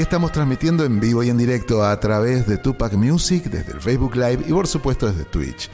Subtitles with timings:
[0.00, 4.14] Estamos transmitiendo en vivo y en directo a través de Tupac Music, desde el Facebook
[4.14, 5.68] Live y por supuesto desde Twitch.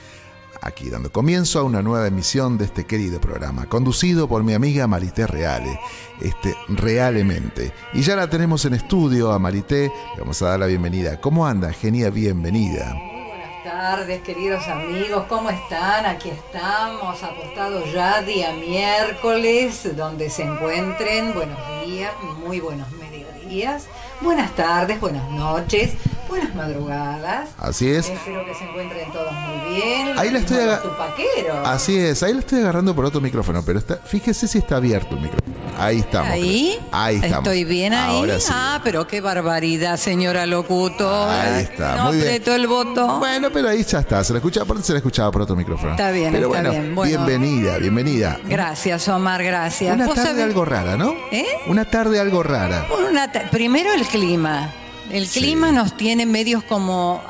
[0.61, 4.87] Aquí dando comienzo a una nueva emisión de este querido programa, conducido por mi amiga
[4.87, 5.79] Marité Reale,
[6.21, 7.73] este Realmente.
[7.93, 11.21] Y ya la tenemos en estudio a Marité, le vamos a dar la bienvenida.
[11.21, 11.73] ¿Cómo anda?
[11.73, 12.93] Genia, bienvenida.
[12.95, 16.07] Buenas tardes, queridos amigos, ¿cómo están?
[16.07, 21.35] Aquí estamos, apostados ya día miércoles, donde se encuentren.
[21.35, 22.13] Buenos días,
[22.45, 23.87] muy buenos mediodías,
[24.21, 25.95] buenas tardes, buenas noches,
[26.35, 27.51] buenas madrugadas.
[27.59, 28.09] Así es.
[28.09, 30.19] Espero que se encuentren todos muy bien.
[30.19, 31.67] Ahí la estoy Como aga- tupaquero.
[31.67, 35.15] Así es, ahí lo estoy agarrando por otro micrófono, pero está, fíjese si está abierto
[35.15, 35.55] el micrófono.
[35.79, 36.31] Ahí estamos.
[36.31, 37.39] Ahí, Ahí estamos.
[37.39, 38.17] Estoy bien ahí.
[38.19, 38.53] Ahora sí.
[38.55, 41.31] Ah, pero qué barbaridad, señora locutor.
[41.31, 42.29] Ahí está, No muy bien.
[42.29, 43.19] apretó el botón.
[43.21, 44.23] Bueno, pero ahí ya está.
[44.23, 45.93] Se la escuchaba, aparte se la escuchaba por otro micrófono.
[45.93, 46.95] Está bien, pero está bueno, bien.
[46.95, 47.25] Bueno.
[47.27, 48.39] bienvenida, bienvenida.
[48.45, 49.95] Gracias, Omar, gracias.
[49.95, 51.15] Una tarde sabés- algo rara, ¿no?
[51.33, 51.47] ¿Eh?
[51.67, 52.87] Una tarde algo rara.
[52.89, 54.73] Por una ta- primero el clima.
[55.11, 55.41] El Sí.
[55.41, 57.23] clima nos tiene medios como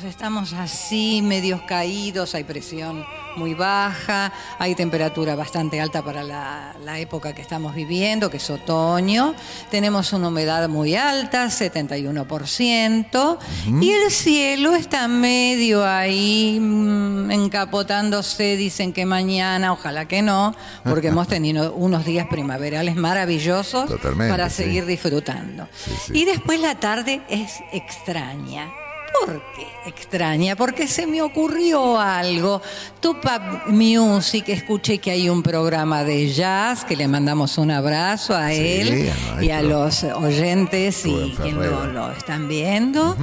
[0.00, 3.04] Estamos así, medios caídos, hay presión
[3.36, 8.50] muy baja, hay temperatura bastante alta para la, la época que estamos viviendo, que es
[8.50, 9.34] otoño.
[9.70, 13.38] Tenemos una humedad muy alta, 71%,
[13.82, 21.08] y el cielo está medio ahí mm, encapotándose, dicen que mañana, ojalá que no, porque
[21.08, 24.64] hemos tenido unos días primaverales maravillosos Totalmente, para sí.
[24.64, 25.68] seguir disfrutando.
[25.74, 26.18] Sí, sí.
[26.20, 28.72] Y después la tarde es extraña.
[29.20, 30.56] ¿Por qué extraña?
[30.56, 32.60] Porque se me ocurrió algo.
[33.00, 38.52] Tupac Music, escuché que hay un programa de jazz, que le mandamos un abrazo a
[38.52, 43.16] él y a los oyentes y quien lo, lo están viendo.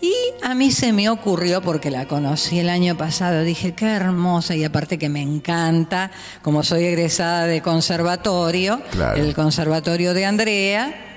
[0.00, 0.12] Y
[0.42, 4.64] a mí se me ocurrió, porque la conocí el año pasado, dije, qué hermosa, y
[4.64, 6.10] aparte que me encanta,
[6.42, 9.16] como soy egresada de conservatorio, Claro.
[9.22, 11.13] el conservatorio de Andrea,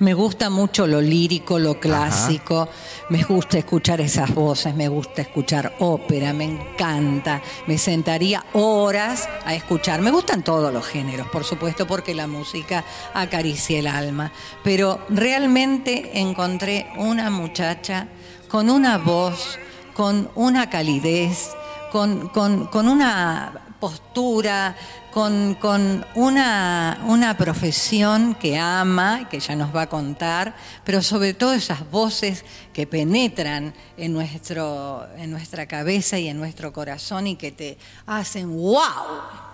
[0.00, 2.68] me gusta mucho lo lírico, lo clásico,
[3.10, 9.54] me gusta escuchar esas voces, me gusta escuchar ópera, me encanta, me sentaría horas a
[9.54, 10.00] escuchar.
[10.00, 12.84] Me gustan todos los géneros, por supuesto, porque la música
[13.14, 14.32] acaricia el alma,
[14.64, 18.08] pero realmente encontré una muchacha
[18.48, 19.58] con una voz,
[19.94, 21.50] con una calidez,
[21.92, 24.76] con, con- con una postura,
[25.10, 30.54] con, con una, una profesión que ama, que ya nos va a contar,
[30.84, 36.72] pero sobre todo esas voces que penetran en, nuestro, en nuestra cabeza y en nuestro
[36.72, 39.49] corazón y que te hacen wow.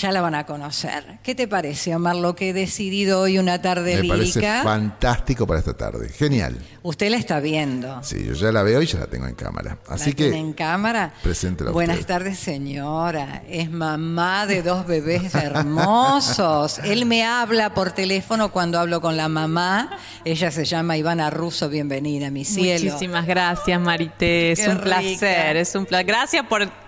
[0.00, 1.18] Ya la van a conocer.
[1.24, 4.62] ¿Qué te parece, Omar, lo que he decidido hoy una tarde Me parece lírica?
[4.62, 6.08] fantástico para esta tarde.
[6.10, 6.56] Genial.
[6.84, 8.00] Usted la está viendo.
[8.04, 9.78] Sí, yo ya la veo y ya la tengo en cámara.
[9.88, 11.12] Así ¿La que tiene en cámara?
[11.20, 12.06] preséntela Buenas usted.
[12.14, 13.42] tardes, señora.
[13.48, 16.78] Es mamá de dos bebés hermosos.
[16.84, 19.90] Él me habla por teléfono cuando hablo con la mamá.
[20.24, 21.68] Ella se llama Ivana Russo.
[21.68, 22.84] Bienvenida, mi cielo.
[22.92, 24.52] Muchísimas gracias, Marité.
[24.52, 24.84] Es Qué un rica.
[24.84, 26.06] placer, es un placer.
[26.06, 26.87] Gracias por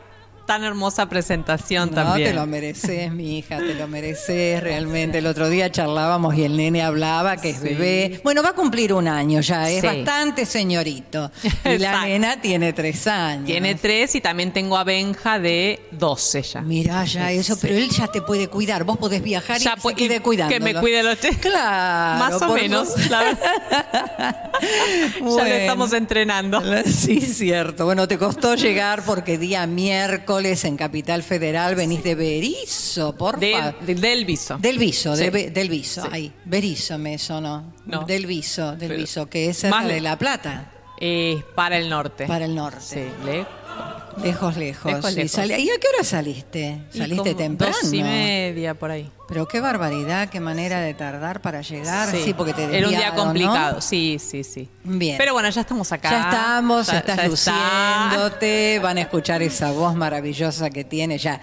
[0.51, 2.31] tan hermosa presentación No, también.
[2.31, 5.19] te lo mereces, mi hija, te lo mereces realmente.
[5.19, 8.21] El otro día charlábamos y el nene hablaba que es bebé.
[8.25, 9.87] Bueno, va a cumplir un año ya, es Sí.
[9.87, 11.31] bastante señorito.
[11.65, 13.47] Y la nena tiene tres años.
[13.47, 16.63] Tiene tres y también tengo a Benja de 12 ya.
[16.63, 18.83] Mirá ya eso, pero él ya te puede cuidar.
[18.83, 20.53] Vos podés viajar Ya y se quede y cuidando.
[20.53, 21.37] que me cuide los tres.
[21.39, 22.19] Claro.
[22.19, 24.51] Más o menos, la verdad.
[25.21, 26.61] Ya lo estamos entrenando.
[26.85, 27.85] Sí, cierto.
[27.87, 33.81] Bueno, te costó llegar porque día miércoles en Capital Federal venís de Berizo, por favor.
[33.87, 34.57] de- del viso.
[34.59, 35.23] Del Viso, Sí.
[35.25, 36.09] de Be- del Viso, Sí.
[36.11, 36.33] ahí.
[36.45, 37.75] Berizo me sonó.
[37.87, 38.05] No.
[38.05, 42.27] Del Viso, del Pero- Viso, que es cerca de La Plata, Eh, para el norte.
[42.27, 42.81] para el norte.
[42.81, 43.47] Sí, le-
[44.23, 44.93] Lejos, lejos.
[45.15, 45.31] Lejos.
[45.31, 46.81] Sali- ¿Y a qué hora saliste?
[46.93, 47.75] y ¿Saliste temprano?
[47.83, 49.11] Dos y media por ahí.
[49.29, 52.11] Pero qué barbaridad, qué manera de tardar para llegar.
[52.11, 54.69] Sí, porque te Era un día complicado, sí, sí, sí.
[54.85, 55.17] Bien.
[55.19, 56.11] Pero bueno, ya estamos acá.
[56.11, 57.29] Ya estamos, Ya- estás ya está.
[58.11, 61.41] luciéndote, van a escuchar esa voz maravillosa que tiene, ya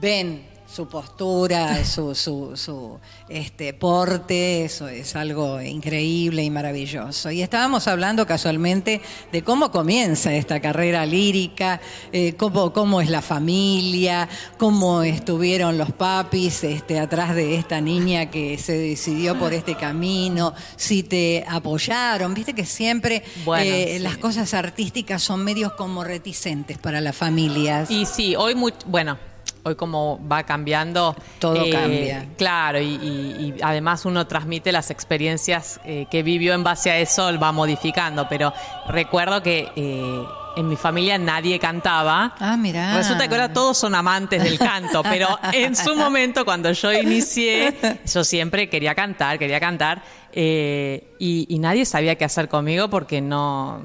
[0.00, 2.98] ven su postura, su, su, su
[3.28, 7.30] este, porte, eso es algo increíble y maravilloso.
[7.30, 9.00] Y estábamos hablando casualmente
[9.30, 11.80] de cómo comienza esta carrera lírica,
[12.12, 14.28] eh, cómo, cómo es la familia,
[14.58, 20.54] cómo estuvieron los papis este, atrás de esta niña que se decidió por este camino,
[20.74, 23.98] si te apoyaron, viste que siempre Bueno, eh, sí.
[24.00, 27.90] las cosas artísticas son medios como reticentes para las familias.
[27.92, 29.18] Y sí, hoy, much- bueno,
[29.64, 31.16] hoy como va cambiando.
[31.18, 32.26] eh, Todo cambia.
[32.36, 36.98] Claro, y, y- y además uno transmite las experiencias eh, que vivió en base a
[36.98, 38.28] eso, va modificando.
[38.28, 38.52] Pero
[38.88, 40.24] recuerdo que eh,
[40.56, 42.34] en mi familia nadie cantaba.
[42.38, 42.96] Ah, mira.
[42.96, 47.74] Resulta que ahora todos son amantes del canto, pero en su momento, cuando yo inicié,
[48.06, 50.02] yo siempre quería cantar, quería cantar,
[50.32, 53.80] eh, y, y nadie sabía qué hacer conmigo porque no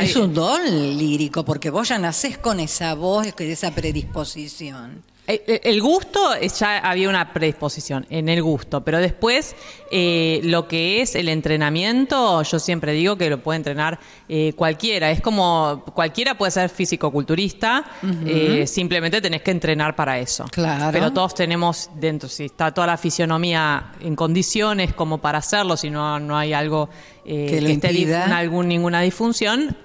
[0.00, 0.64] es un don
[0.96, 5.02] lírico, porque vos ya nacés con esa voz, con esa predisposición.
[5.28, 9.54] El, gusto, ya había una predisposición en el gusto, pero después
[9.90, 15.10] eh, lo que es el entrenamiento, yo siempre digo que lo puede entrenar eh, cualquiera.
[15.10, 17.84] Es como cualquiera puede ser físico-culturista,
[18.24, 20.46] eh, simplemente tenés que entrenar para eso.
[20.50, 20.88] Claro.
[20.92, 25.90] Pero todos tenemos dentro, si está toda la fisionomía en condiciones como para hacerlo, si
[25.90, 26.88] no, no hay algo
[27.28, 29.76] que, que esté algún, ninguna disfunción,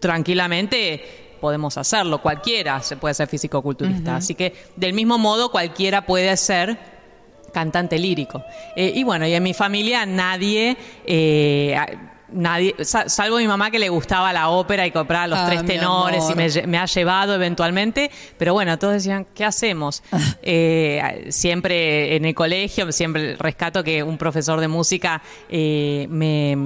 [0.00, 1.02] tranquilamente
[1.40, 4.16] podemos hacerlo, cualquiera se puede ser físico-culturista.
[4.16, 6.76] Así que del mismo modo cualquiera puede ser
[7.52, 8.42] cantante lírico.
[8.76, 10.76] Eh, y bueno, y en mi familia nadie...
[11.04, 11.76] Eh,
[12.32, 16.24] nadie, salvo mi mamá que le gustaba la ópera y compraba los ah, tres tenores
[16.30, 20.02] y me, ha llevado eventualmente, pero bueno, todos decían, ¿qué hacemos?
[20.42, 26.56] Eh, siempre en el colegio, siempre rescato que un profesor de música me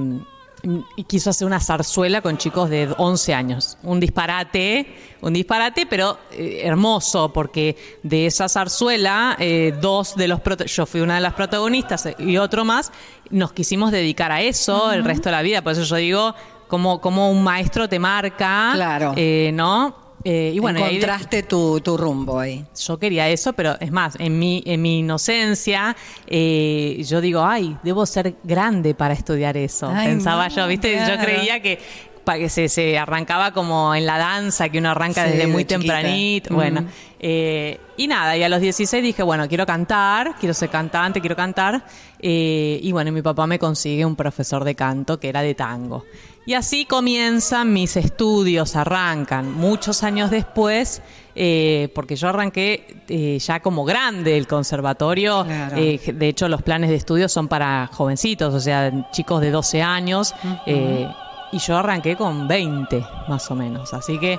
[0.97, 3.77] y quiso hacer una zarzuela con chicos de 11 años.
[3.83, 4.87] Un disparate,
[5.21, 11.01] un disparate, pero eh, hermoso, porque de esa zarzuela, eh, dos de los yo fui
[11.01, 12.93] una de las protagonistas y otro más,
[13.31, 15.63] nos quisimos dedicar a eso el resto de la vida.
[15.63, 16.35] Por eso yo digo,
[16.69, 19.13] como, como un maestro te marca, claro.
[19.17, 20.04] Eh, ¿no?
[20.25, 22.65] Eh, y bueno, Encontraste tu, tu, rumbo ahí.
[22.83, 25.95] Yo quería eso, pero es más, en mi, en mi inocencia,
[26.27, 29.93] eh, yo digo, ay, debo ser grande para estudiar eso.
[29.93, 30.97] Pensaba yo, ¿viste?
[31.07, 31.79] Yo creía que
[32.25, 36.55] que se, se, arrancaba como en la danza, que uno arranca desde muy tempranito.
[36.55, 36.87] Bueno,
[37.21, 41.37] eh, y nada, y a los 16 dije, bueno, quiero cantar, quiero ser cantante, quiero
[41.37, 41.85] cantar.
[42.19, 46.07] y bueno, mi papá me consigue un profesor de canto que era de tango.
[46.47, 49.51] Y así comienzan mis estudios, arrancan.
[49.53, 51.01] Muchos años después,
[51.35, 56.91] eh, porque yo arranqué eh, ya como grande el conservatorio, eh, de hecho los planes
[56.91, 60.35] de estudio son para jovencitos, o sea, chicos de 12 años,
[60.67, 64.39] y yo arranqué con 20 más o menos, así que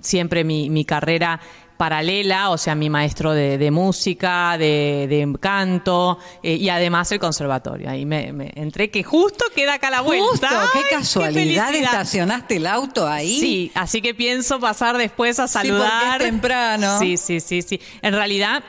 [0.00, 1.40] siempre mi, mi carrera
[1.76, 7.90] paralela, o sea, mi maestro de, música, de, canto eh, y además el conservatorio.
[7.90, 10.26] Ahí me, entré que justo queda acá la vuelta.
[10.30, 13.38] Justo, qué casualidad, estacionaste el auto ahí.
[13.38, 16.20] Sí, así que pienso pasar después a saludar.
[16.20, 16.98] Sí, temprano.
[16.98, 17.80] Sí, sí, sí, sí.
[18.02, 18.62] En realidad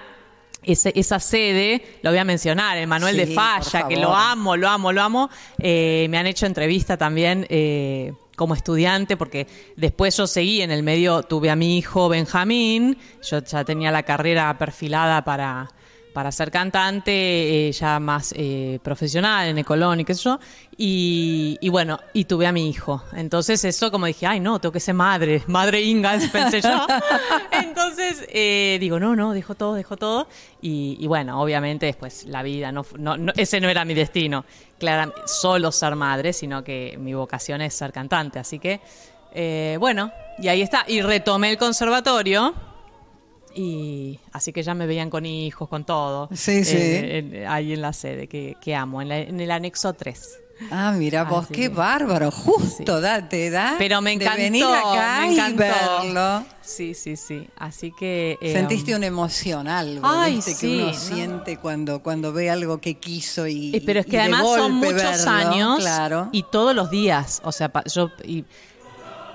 [0.67, 4.91] esa sede, lo voy a mencionar, el Manuel de Falla, que lo amo, lo amo,
[4.91, 5.29] lo amo.
[5.57, 10.83] Eh, me han hecho entrevista también eh, como estudiante, porque después yo seguí en el
[10.83, 12.95] medio, tuve a mi hijo Benjamín,
[13.27, 15.71] yo ya tenía la carrera perfilada para,
[16.17, 17.11] para ser cantante,
[17.67, 20.39] eh, ya más eh, profesional en Ecolón y qué sé yo.
[20.75, 23.03] Y, bueno, y tuve a mi hijo.
[23.13, 26.87] Entonces eso como dije, ay no, tengo que ser madre, madre Ingalls, pensé yo.
[27.51, 30.27] Entonces eh, digo, no, no, dejo todo, dejo todo.
[30.59, 34.43] Y, bueno, obviamente después la vida, no, no, ese no era mi destino,
[34.79, 38.39] claro, solo ser madre, sino que mi vocación es ser cantante.
[38.39, 38.81] Así que,
[39.79, 40.83] bueno, y ahí está.
[40.87, 42.55] Y retomé el conservatorio
[43.57, 46.29] y así que ya me veían con hijos, con todo.
[46.31, 46.75] Sí, sí.
[47.47, 50.39] ahí en la sede, que, amo, en, el anexo 3.
[50.71, 55.19] Ah, mira vos, qué bárbaro, justo da, te da Pero me encantó, de venir acá
[55.21, 55.63] me encantó.
[55.63, 56.45] y verlo.
[56.61, 57.47] Sí, sí, sí.
[57.55, 62.49] Así que eh, sentiste una emoción, algo, Ay, sí, que uno siente cuando cuando ve
[62.49, 66.29] algo que quiso y eh, Pero es que además son muchos años claro.
[66.31, 68.43] y todos los días, o sea, yo y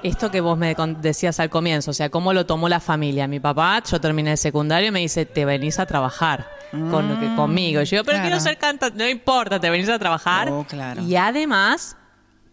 [0.03, 3.27] esto que vos me decías al comienzo, o sea, cómo lo tomó la familia.
[3.29, 7.27] Mi papá, yo terminé el secundario y me dice, te venís a trabajar con, que,
[7.27, 7.83] mm, conmigo.
[7.83, 10.49] yo digo, pero quiero ser cantante, no importa, te venís a trabajar.
[10.51, 11.03] Oh, claro.
[11.03, 11.97] Y además,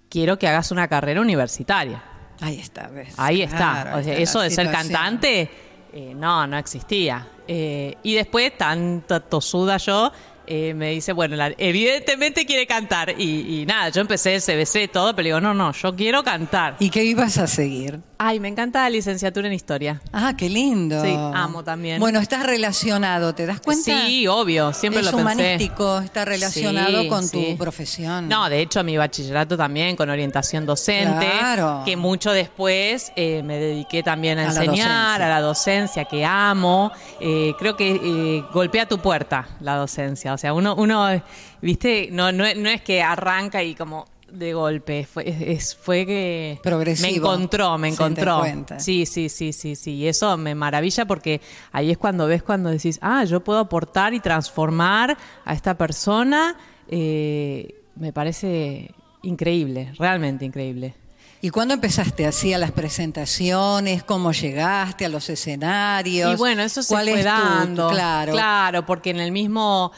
[0.10, 2.04] quiero que hagas una carrera universitaria.
[2.42, 3.14] Ahí está, ¿ves?
[3.18, 3.96] Ahí está.
[3.98, 5.50] O sea, eso de ser cantante,
[5.92, 7.28] eh, no, no existía.
[7.48, 10.12] Eh, y después, tanto tosuda yo,
[10.52, 13.14] eh, me dice, bueno, evidentemente quiere cantar.
[13.20, 16.76] Y, y, nada, yo empecé el CBC, todo, pero digo, no, no, yo quiero cantar.
[16.80, 18.00] ¿Y qué ibas a seguir?
[18.22, 20.02] Ay, me encanta la licenciatura en historia.
[20.12, 21.02] Ah, qué lindo.
[21.02, 22.02] Sí, amo también.
[22.02, 24.08] Bueno, estás relacionado, ¿te das cuenta?
[24.08, 25.22] Sí, obvio, siempre lo pensé.
[25.22, 28.28] humanístico, está relacionado con tu profesión.
[28.28, 31.30] No, de hecho, mi bachillerato también con orientación docente.
[31.32, 31.84] Claro.
[31.86, 36.92] Que mucho después eh, me dediqué también a, enseñar, a la docencia, que amo.
[37.22, 40.34] Eh, creo que golpea tu puerta la docencia.
[40.34, 41.22] O sea, uno, uno
[41.62, 45.06] viste, no, no, no es que arranca y como de golpe.
[45.06, 46.60] Fue, es, fue que
[47.02, 48.44] me encontró, me encontró.
[48.78, 49.92] Sí, sí, sí, sí, sí.
[49.96, 51.42] Y eso me maravilla porque
[51.72, 56.56] ahí es cuando ves cuando decís, ah, yo puedo aportar y transformar a esta persona.
[56.88, 58.92] Eh, me parece
[59.24, 60.96] increíble, realmente increíble.
[61.42, 64.04] ¿Y cuándo empezaste así a las presentaciones?
[64.04, 66.34] ¿Cómo llegaste a los escenarios?
[66.34, 67.90] Y bueno, eso se fue dando.
[67.90, 68.34] claro.
[68.34, 69.94] Claro, porque en el mismo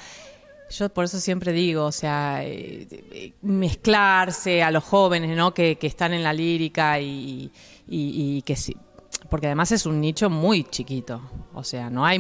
[0.71, 5.53] yo por eso siempre digo, o sea, eh, mezclarse a los jóvenes, ¿no?
[5.53, 7.51] Que, están en la lírica y,
[7.87, 8.75] y que sí,
[9.29, 11.21] porque además es un nicho muy chiquito,
[11.53, 12.19] o sea, no hay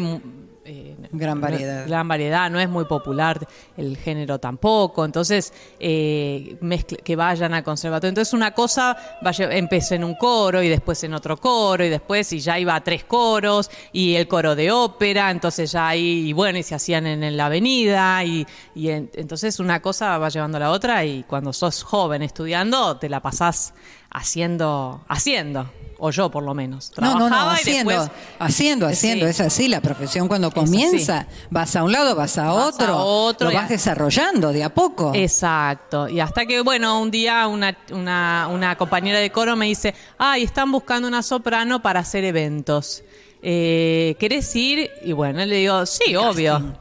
[0.63, 1.87] eh, gran variedad.
[1.87, 6.55] gran variedad, no es muy popular el género tampoco, entonces eh,
[7.03, 8.09] que vayan al conservatorio.
[8.09, 12.31] Entonces una cosa vaya, empezó en un coro y después en otro coro y después
[12.33, 16.33] y ya iba a tres coros y el coro de ópera, entonces ya ahí, y
[16.33, 20.71] bueno, y se hacían en, la avenida y, entonces una cosa va llevando a la
[20.71, 23.73] otra y cuando sos joven estudiando te la pasás
[24.11, 25.69] haciendo, haciendo
[26.03, 26.91] o yo por lo menos.
[26.97, 31.91] no, no, no, haciendo, haciendo, haciendo, es así la profesión cuando comienza, vas a un
[31.91, 35.11] lado, vas a otro, lo vas desarrollando de a poco.
[35.13, 39.93] Exacto, y hasta que, bueno, un día una, una, una compañera de coro me dice,
[40.17, 43.03] ay, están buscando una soprano para hacer eventos.
[43.43, 44.89] Eh, ¿Querés ir?
[45.03, 46.80] Y bueno, le digo, sí, obvio.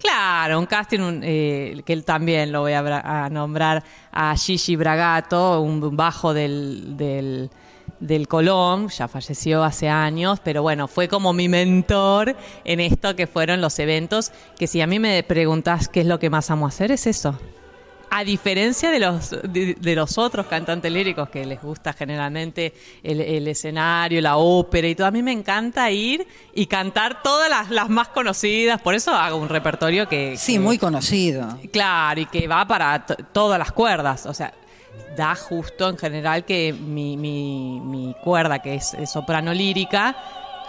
[0.00, 5.94] Claro, un casting eh, que él también lo voy a, nombrar a Gigi Bragato, un
[5.94, 7.50] bajo del, del
[8.00, 13.26] del Colón, ya falleció hace años, pero bueno, fue como mi mentor en esto que
[13.26, 16.66] fueron los eventos, que si a mí me preguntas qué es lo que más amo
[16.66, 17.38] hacer, es eso.
[18.10, 24.20] A diferencia de los, de, los otros cantantes líricos que les gusta generalmente el, escenario,
[24.20, 28.08] la ópera y todo, a mí me encanta ir y cantar todas las, las más
[28.08, 30.36] conocidas, por eso hago un repertorio que...
[30.36, 31.58] Sí, muy conocido.
[31.72, 34.52] Claro, y que va para todas las cuerdas, o sea,
[35.16, 40.16] da justo en general que mi, mi, cuerda, que es, soprano lírica,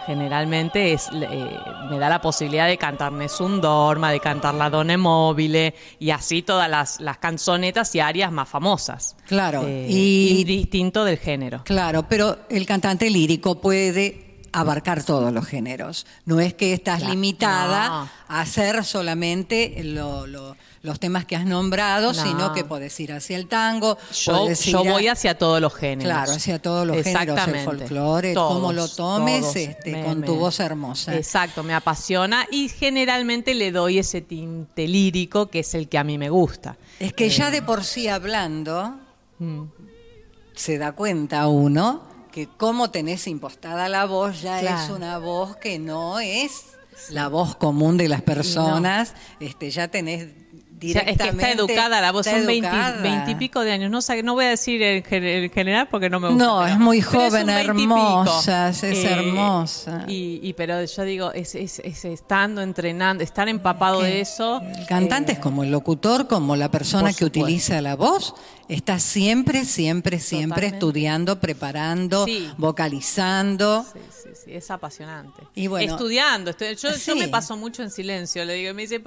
[0.06, 4.98] generalmente es, eh, me da la posibilidad de cantar Nessun Dorma, de cantar La Donna
[4.98, 9.16] Mobile y así todas las, las canzonetas y arias más famosas.
[9.28, 9.64] Claro.
[9.66, 11.64] Eh, y, distinto del género.
[11.64, 16.06] Claro, pero el cantante lírico puede abarcar todos los géneros.
[16.26, 22.54] No es que estás limitada a hacer solamente lo los temas que has nombrado, sino
[22.54, 23.98] que podés ir hacia el tango.
[24.14, 26.12] Yo, yo voy hacia todos los géneros.
[26.12, 31.16] Claro, hacia todos los géneros, el folclore, como lo tomes este, con tu voz hermosa.
[31.16, 36.04] Exacto, me apasiona y generalmente le doy ese tinte lírico que es el que a
[36.04, 36.78] mí me gusta.
[37.00, 38.98] Es que ya eh, de por sí hablando,
[39.38, 39.64] mm.
[40.56, 45.78] se da cuenta uno que como tenés impostada la voz ya es una voz que
[45.78, 46.64] no es
[47.10, 50.28] la voz común de las personas, este, ya tenés
[50.82, 53.92] es que está educada la voz, son veintipico de años.
[53.92, 55.04] No, no voy a decir en,
[55.52, 56.44] general porque no me gusta.
[56.44, 60.06] No, es muy joven, hermosa, es eh, hermosa.
[60.08, 64.62] Y, pero yo digo, es, estando, entrenando, estar empapado de eso.
[64.62, 68.34] El cantante es eh, como el locutor, como la persona que utiliza la voz.
[68.72, 72.26] Está siempre, siempre, siempre estudiando, preparando,
[72.58, 73.84] vocalizando.
[73.84, 75.44] Sí, sí, sí, es apasionante.
[75.56, 79.02] Y bueno, Estudiando, yo, me paso mucho en silencio, le digo, me dice,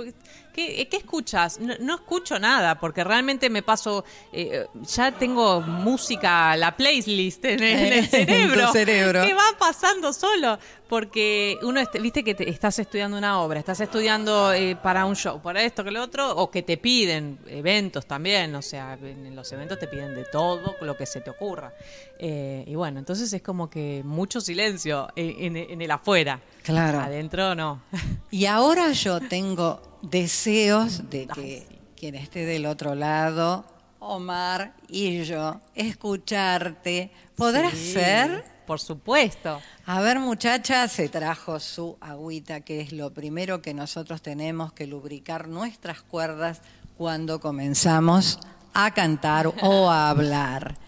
[0.52, 1.58] ¿qué, qué escuchas?
[1.80, 4.04] No, escucho nada, porque realmente me paso,
[4.34, 9.24] eh, ya tengo música, la playlist en el, cerebro, cerebro.
[9.24, 14.76] que va pasando solo, porque uno, viste que estás estudiando una obra, estás estudiando eh,
[14.76, 18.62] para un show, para esto, que lo otro, o que te piden eventos también, o
[18.62, 21.72] sea, en los eventos te piden de todo lo que se te ocurra.
[22.18, 26.40] Eh, y bueno, entonces es como que mucho silencio en, en el afuera.
[26.62, 27.00] Claro.
[27.00, 27.82] Adentro no.
[28.30, 33.64] Y ahora yo tengo deseos de que quien esté del otro lado,
[34.00, 37.10] Omar y yo, escucharte.
[37.36, 38.53] ¿Podrá ser?
[38.66, 39.60] Por supuesto.
[39.86, 44.86] A ver, muchacha, se trajo su agüita, que es lo primero que nosotros tenemos que
[44.86, 46.62] lubricar nuestras cuerdas
[46.96, 48.38] cuando comenzamos
[48.72, 50.78] a cantar o a hablar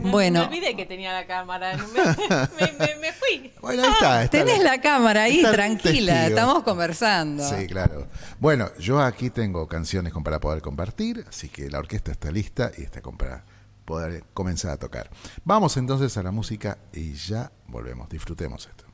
[0.00, 0.40] bueno.
[0.40, 1.76] Me olvidé que tenía la cámara.
[1.76, 3.52] Me, fui.
[3.60, 4.28] Bueno, ahí está.
[4.28, 6.26] Tenés la, cámara ahí, tranquila.
[6.26, 7.48] Estamos conversando.
[7.48, 8.08] Sí, claro.
[8.38, 12.82] Bueno, yo aquí tengo canciones para poder compartir, así que la orquesta está lista y
[12.82, 13.44] está para
[13.88, 15.08] poder comenzar a tocar.
[15.44, 18.10] Vamos entonces a la música y ya volvemos.
[18.10, 18.84] Disfrutemos esto.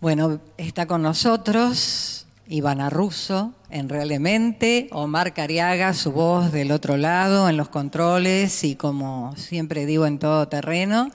[0.00, 7.48] Bueno, está con nosotros Ivana Russo en Realmente, Omar Cariaga, su voz del otro lado
[7.48, 11.10] en los controles y como siempre digo en todo terreno.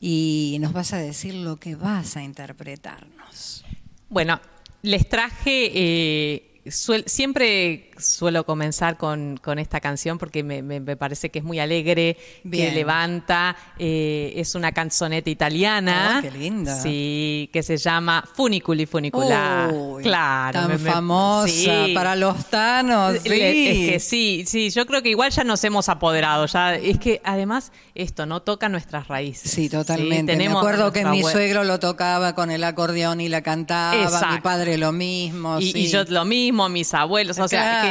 [0.00, 3.62] Y nos vas a decir lo que vas a interpretarnos.
[4.08, 4.40] Bueno,
[4.80, 6.62] les traje, eh,
[7.04, 12.16] siempre suelo comenzar con, con esta canción porque me, me, parece que es muy alegre,
[12.50, 13.56] que levanta.
[13.78, 16.18] Eh, es una canzoneta italiana.
[16.18, 16.80] Oh, qué linda.
[16.80, 19.72] Sí, que se llama Funiculi Funicular.
[20.02, 20.68] claro.
[20.68, 23.18] Tan famosa para los tanos.
[23.22, 23.28] Sí.
[23.40, 26.46] Es que sí, sí, yo creo que igual ya nos hemos apoderado.
[26.46, 29.50] Ya, es que además esto no toca nuestras raíces.
[29.50, 30.36] Sí, totalmente.
[30.36, 34.78] me acuerdo que mi suegro lo tocaba con el acordeón y la cantaba, mi padre
[34.78, 35.58] lo mismo.
[35.60, 37.38] Y, yo lo mismo, mis abuelos.
[37.38, 37.89] O sea,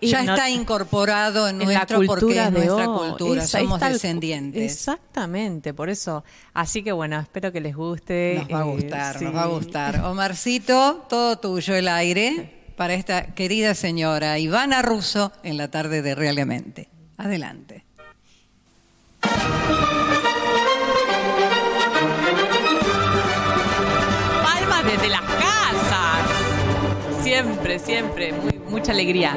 [0.00, 4.72] ya está incorporado en, nuestro porque es nuestra cultura, somos descendientes.
[4.72, 6.24] Exactamente, por eso.
[6.54, 8.36] Así que bueno, espero que les guste.
[8.38, 10.04] Nos va a eh, gustar, nos va a gustar.
[10.04, 16.14] Omarcito, todo tuyo el aire para esta querida señora Ivana Russo en la tarde de
[16.14, 16.88] Realmente.
[17.16, 17.84] Adelante.
[27.36, 29.34] Siempre, siempre, muy, mucha alegría.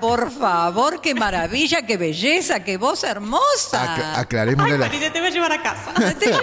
[0.00, 4.18] Por favor, qué maravilla, qué belleza, qué voz hermosa.
[4.18, 4.90] aclarémosle a la...
[4.90, 5.92] te voy a llevar a casa.
[6.18, 6.40] Te llevo,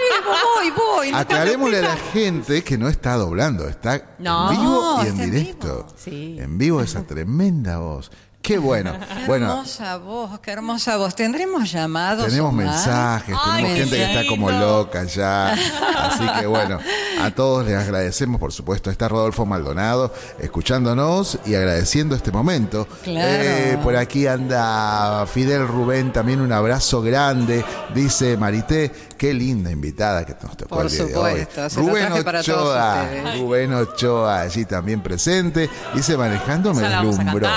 [0.56, 1.10] voy, voy.
[1.14, 5.86] Aclarémosle a la gente que no está doblando, está en vivo y en directo.
[6.06, 8.10] En vivo esa tremenda voz.
[8.46, 8.92] Qué bueno.
[9.26, 11.16] Qué hermosa voz, qué hermosa voz.
[11.16, 12.26] ¿Tendremos llamados?
[12.28, 15.52] Tenemos mensajes, tenemos gente que está como loca ya.
[15.98, 16.78] Así que bueno,
[17.20, 18.88] a todos les agradecemos, por supuesto.
[18.88, 22.86] Está Rodolfo Maldonado escuchándonos y agradeciendo este momento.
[23.04, 27.64] Eh, por aquí anda Fidel Rubén, también un abrazo grande.
[27.94, 34.64] Dice Marité, qué linda invitada que nos tocó por supuesto, Rubén Ochoa, Rubén Ochoa allí
[34.66, 35.68] también presente.
[35.94, 37.48] Dice manejando me deslumbro.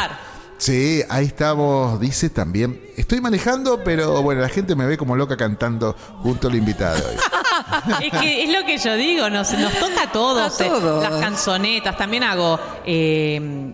[0.59, 2.81] Sí, ahí estamos, dice también.
[2.97, 7.01] Estoy manejando, pero bueno, la gente me ve como loca cantando junto al invitado.
[8.01, 10.59] es que es lo que yo digo, nos, nos toca a todos.
[10.59, 10.69] Eh,
[11.01, 13.73] las canzonetas, también hago eh,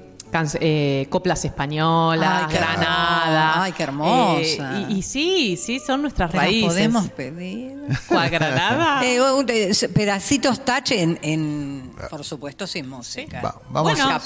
[0.59, 3.63] eh, coplas españolas, Granada.
[3.63, 4.85] Ay, qué hermosa.
[4.87, 6.71] y, sí, sí, son nuestras raíces.
[6.71, 7.79] podemos pedir?
[8.07, 9.01] ¿Cuál Granada?
[9.93, 13.41] pedacitos touch en por supuesto sin música.
[13.69, 14.19] vamos, bueno,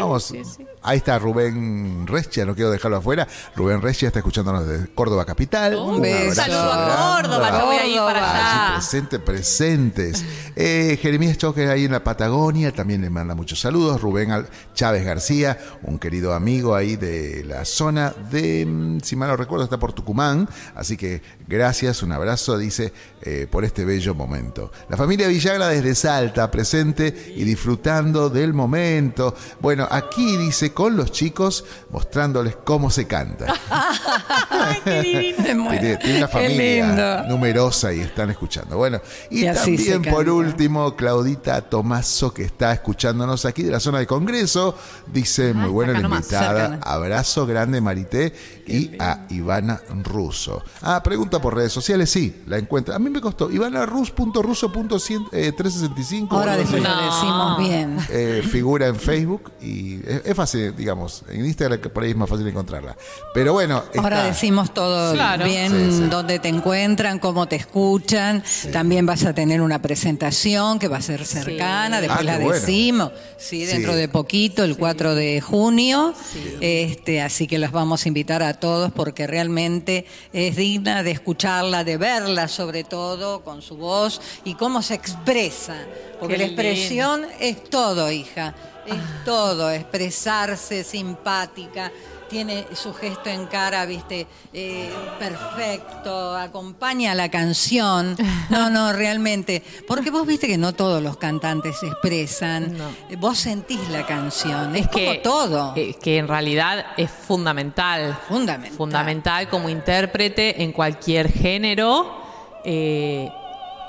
[0.00, 0.34] vamos.
[0.82, 3.26] Ahí está Rubén Reschia, no quiero dejarlo afuera.
[3.54, 5.76] Rubén Reschia está escuchándonos desde Córdoba Capital.
[5.76, 8.74] Un, saludo a Córdoba, que voy a ir para allá.
[8.74, 10.24] presente, presentes.
[10.56, 14.00] Eh, Jeremías Choque ahí en la Patagonia también le manda muchos saludos.
[14.00, 19.36] Rubén Chávez García, un querido amigo ahí de la zona de, mm, si mal no
[19.36, 20.48] recuerdo, está por Tucumán.
[20.74, 22.92] Así que gracias, un abrazo, dice,
[23.24, 24.72] eh, por este bello momento.
[24.88, 29.36] La familia Villagra desde Salta, presente y disfrutando del momento.
[29.60, 33.46] Bueno, aquí dice con los chicos, mostrándoles cómo se canta.
[34.84, 38.76] tiene, una familia numerosa y están escuchando.
[38.76, 44.06] Bueno, y, también por último, Claudita Tomaso, que está escuchándonos aquí de la zona de
[44.08, 44.76] Congreso,
[45.12, 48.32] dice, ah, muy buena la invitada, abrazo grande Marité
[48.66, 50.64] y a Ivana Russo.
[50.80, 52.96] Ah, pregunta por redes sociales, sí, la encuentra.
[52.96, 56.28] A mí me costó ivanarus.russo.365.
[56.30, 57.98] Ahora lo decimos bien.
[58.10, 62.46] Eh, figura en Facebook y es, fácil, digamos, en Instagram por ahí es más fácil
[62.48, 62.96] encontrarla.
[63.34, 63.82] Pero bueno.
[63.96, 68.42] Ahora decimos todo bien, dónde te encuentran, cómo te escuchan.
[68.72, 73.12] También vas a tener una presentación que va a ser cercana, después ah, la decimos,
[73.36, 76.14] sí, dentro de poquito, el 4 de junio.
[76.60, 81.84] Este, así que los vamos a invitar a todos porque realmente es digna de escucharla,
[81.84, 83.01] de verla sobre todo
[83.44, 85.76] con su voz y cómo se expresa.
[86.18, 88.54] Porque la expresión es todo, hija.
[88.86, 89.22] Es ah.
[89.24, 91.92] todo, expresarse simpática,
[92.32, 98.16] tiene su gesto en cara, viste, eh, perfecto, acompaña la canción.
[98.48, 99.62] No, no, realmente.
[99.86, 102.74] Porque vos viste que no todos los cantantes se expresan.
[103.18, 104.74] Vos sentís la canción.
[104.74, 105.74] Es, que, todo.
[105.76, 108.18] Es que en realidad es fundamental.
[108.26, 108.76] Fundamental.
[108.78, 112.21] Fundamental como intérprete en cualquier género.
[112.64, 113.30] Eh,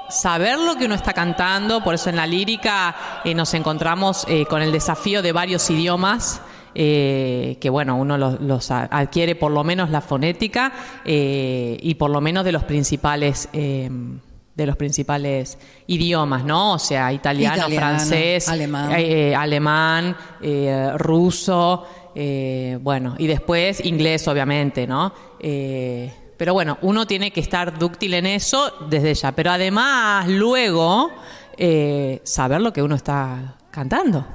[0.10, 4.62] saber lo que uno está cantando, por eso en la lírica eh, nos encontramos con
[4.62, 6.42] el desafío de varios idiomas
[6.76, 10.72] eh, que bueno, uno los, adquiere por lo menos la fonética
[11.06, 13.90] eh, y por lo menos de los principales eh,
[14.56, 15.58] de los principales
[15.88, 16.74] idiomas, ¿no?
[16.74, 20.16] O sea, italiano, francés, alemán,
[20.96, 21.88] ruso,
[22.82, 25.12] bueno, y después inglés, obviamente, ¿no?
[26.44, 31.10] Pero bueno, uno tiene que estar dúctil en eso desde ya, pero además luego
[32.26, 34.28] saber lo que uno está cantando.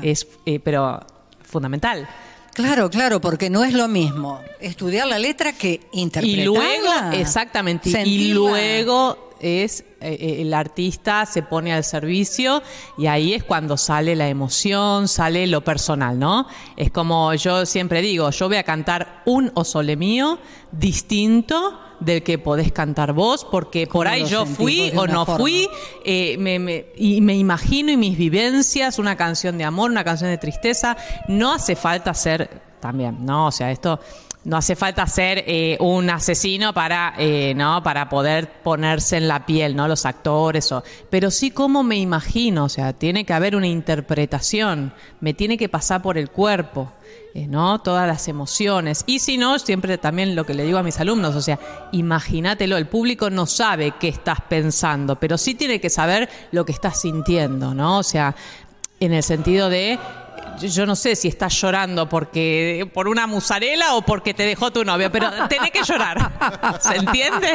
[0.00, 0.24] Es,
[0.62, 1.04] pero
[1.42, 2.08] fundamental.
[2.54, 6.42] Claro, claro, porque no es lo mismo estudiar la letra que interpretarla.
[6.42, 12.62] Y luego, exactamente, y luego es eh, eh, el artista se pone al servicio
[12.96, 16.46] y ahí es cuando sale la emoción, sale lo personal, ¿no?
[16.76, 20.38] Es como yo siempre digo, yo voy a cantar un o sole mío
[20.70, 25.68] distinto del que podés cantar vos, porque por ahí yo fui o no fui,
[26.04, 30.38] eh, me, y me imagino y mis vivencias, una canción de amor, una canción de
[30.38, 30.96] tristeza,
[31.26, 33.48] no hace falta ser también, ¿no?
[33.48, 33.98] O sea, esto
[34.48, 37.82] no hace falta ser eh, un asesino para, eh, ¿no?
[37.82, 39.86] para poder ponerse en la piel, ¿no?
[39.86, 44.94] Los actores, o, pero sí como me imagino, o sea, tiene que haber una interpretación,
[45.20, 46.90] me tiene que pasar por el cuerpo.
[47.34, 47.80] Eh, ¿no?
[47.80, 49.04] Todas las emociones.
[49.06, 51.58] Y si no, siempre también lo que le digo a mis alumnos, o sea,
[51.92, 56.72] imagínatelo, el público no sabe qué estás pensando, pero sí tiene que saber lo que
[56.72, 57.98] estás sintiendo, ¿no?
[57.98, 58.34] O sea,
[58.98, 59.98] en el sentido de
[60.60, 64.84] yo no sé si estás llorando porque por una musarela o porque te dejó tu
[64.84, 66.32] novio, pero tenés que llorar.
[66.80, 67.54] ¿Se entiende?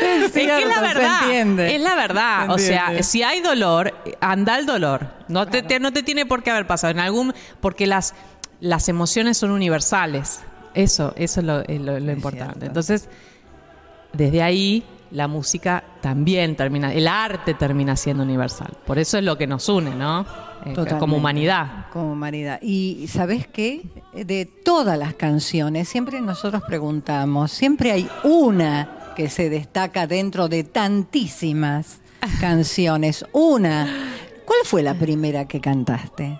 [0.00, 1.60] es que es la verdad.
[1.60, 2.50] Es la verdad.
[2.50, 5.06] O sea, si hay dolor, anda el dolor.
[5.28, 8.14] No te, no te tiene por qué haber pasado en algún porque las
[8.62, 10.40] las emociones son universales.
[10.72, 12.66] Eso, eso es lo, importante.
[12.66, 13.08] Entonces,
[14.12, 18.72] desde ahí la música también termina, el arte termina siendo universal.
[18.86, 20.24] Por eso es lo que nos une, ¿no?
[20.98, 21.86] Como humanidad.
[21.92, 22.60] Como humanidad.
[22.62, 23.82] Y ¿sabes qué?
[24.12, 30.64] De todas las canciones, siempre nosotros preguntamos, siempre hay una que se destaca dentro de
[30.64, 32.00] tantísimas
[32.40, 33.24] canciones.
[33.32, 33.86] Una.
[34.44, 36.38] ¿Cuál fue la primera que cantaste?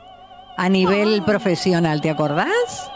[0.57, 2.91] A nivel profesional, ¿te acordás?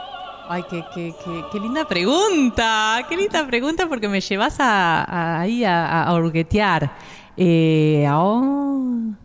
[0.48, 1.12] Ay, qué, qué,
[1.50, 6.14] qué, linda pregunta, qué linda pregunta porque me llevas a, ahí a, a,
[7.36, 9.16] Eh, oh.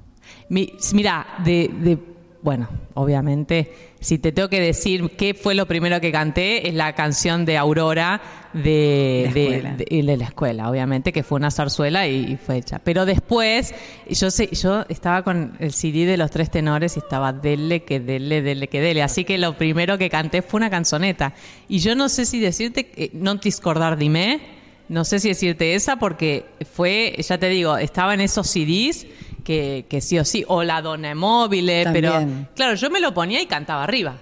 [0.94, 1.98] Mira, de, de,
[2.42, 6.94] bueno, obviamente si te tengo que decir qué fue lo primero que canté, es la
[6.96, 8.20] canción de Aurora
[8.52, 12.80] de, de, la escuela, obviamente, que fue una zarzuela y, fue hecha.
[12.80, 13.76] Pero después,
[14.10, 18.00] yo sé, yo estaba con el CD de los tres tenores y estaba dele, que
[18.00, 19.04] dele, dele, que dele.
[19.04, 21.36] Así que lo primero que canté fue una canzoneta.
[21.70, 24.42] Y yo no sé si decirte, eh, no te discordar, dime.
[24.90, 29.06] No sé si decirte esa porque fue, ya te digo, estaba en esos CDs
[29.44, 32.26] que, que sí o sí, o la dona móvil, pero
[32.56, 34.18] claro, yo me lo ponía y cantaba arriba.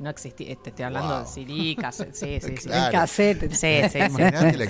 [0.00, 2.68] No existía, te estoy hablando de CD, cassette, sí, sí, sí.
[2.72, 3.52] El cassette.
[3.52, 3.98] Sí, sí.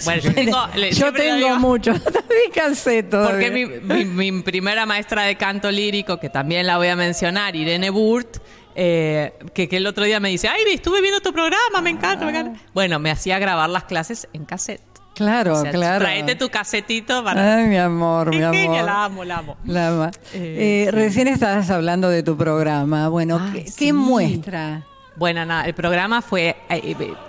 [0.04, 5.70] Bueno, yo tengo, yo tengo mucho, mi cassette Porque mi, mi, primera maestra de canto
[5.70, 8.36] lírico, que también la voy a mencionar, Irene Burt,
[8.74, 12.26] eh, que, que, el otro día me dice, ay, estuve viendo tu programa, me encanta,
[12.26, 12.60] me encanta.
[12.74, 14.93] Bueno, me hacía grabar las clases en cassette.
[15.14, 16.04] Claro, claro.
[16.04, 17.56] Traete tu casetito para.
[17.56, 18.84] Ay, mi amor, mi amor.
[18.84, 19.56] la amo, la amo.
[19.64, 20.10] La amo.
[20.32, 23.08] Eh, eh, recién estabas hablando de tu programa.
[23.08, 23.40] Bueno,
[23.78, 24.82] ¿qué, muestra?
[25.16, 26.56] Bueno, nada, el programa fue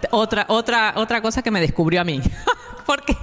[0.10, 2.22] otra, otra, otra cosa que me descubrió a mí.
[2.86, 3.16] porque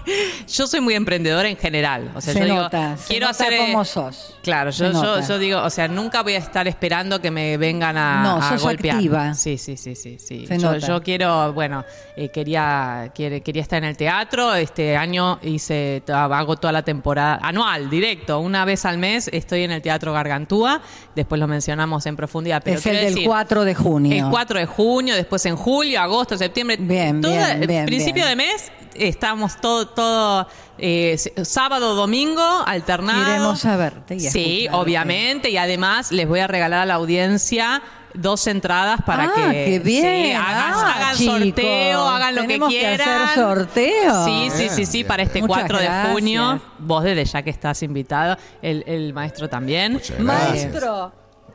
[0.49, 2.11] yo soy muy emprendedora en general.
[2.15, 3.57] O sea, se yo nota, digo, quiero hacer.
[3.57, 4.35] como sos.
[4.43, 8.23] Claro, yo, yo, digo, o sea, nunca voy a estar esperando que me vengan a,
[8.23, 8.97] no, a golpear.
[8.97, 9.35] Activa.
[9.35, 10.19] Sí, sí, sí, sí.
[10.19, 10.47] sí.
[10.59, 11.85] Yo, yo, quiero, bueno,
[12.17, 14.55] eh, quería, quería estar en el teatro.
[14.55, 19.71] Este año hice, hago toda la temporada anual, directo, una vez al mes estoy en
[19.71, 20.81] el Teatro Gargantúa.
[21.15, 22.63] Después lo mencionamos en profundidad.
[22.65, 24.25] Pero es el del 4 de junio.
[24.27, 26.77] El 4 de junio, después en julio, agosto, septiembre.
[26.79, 27.87] Bien, bien, bien.
[27.87, 33.23] Principio de mes estamos todo, todo eh, sábado, domingo, alternado.
[33.23, 34.21] Iremos a verte.
[34.21, 35.51] sí, obviamente.
[35.51, 37.83] Y además les voy a regalar a la audiencia
[38.15, 40.37] dos entradas para ah, que bien.
[40.37, 42.97] hagan, ah, sorteo, hagan lo que quieran.
[42.97, 44.25] Que hacer sorteo.
[44.25, 46.61] Sí, sí, sí, sí, para este 4 de junio.
[46.79, 50.01] Vos desde ya que estás invitado, el, el maestro también.
[50.19, 51.13] Maestro.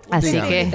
[0.10, 0.71] Así que,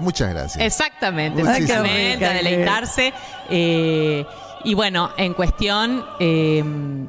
[0.00, 0.64] muchas gracias.
[0.64, 3.12] Exactamente, exactamente, a deleitarse.
[3.48, 4.24] Eh,
[4.64, 7.08] y bueno, en cuestión, em,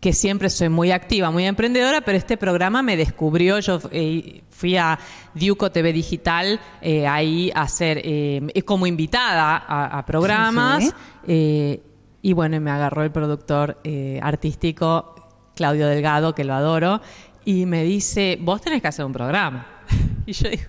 [0.00, 4.76] que siempre soy muy activa, muy emprendedora, pero este programa me descubrió, yo eh, fui
[4.76, 4.98] a
[5.34, 10.94] Duco TV Digital eh, ahí a ser em, como invitada a, programas.
[11.26, 11.80] Eh,
[12.20, 13.78] y bueno, me agarró el productor
[14.20, 15.14] artístico
[15.54, 17.00] Claudio Delgado, que lo adoro,
[17.44, 19.66] y me dice, vos tenés que hacer un programa.
[20.26, 20.64] y yo digo,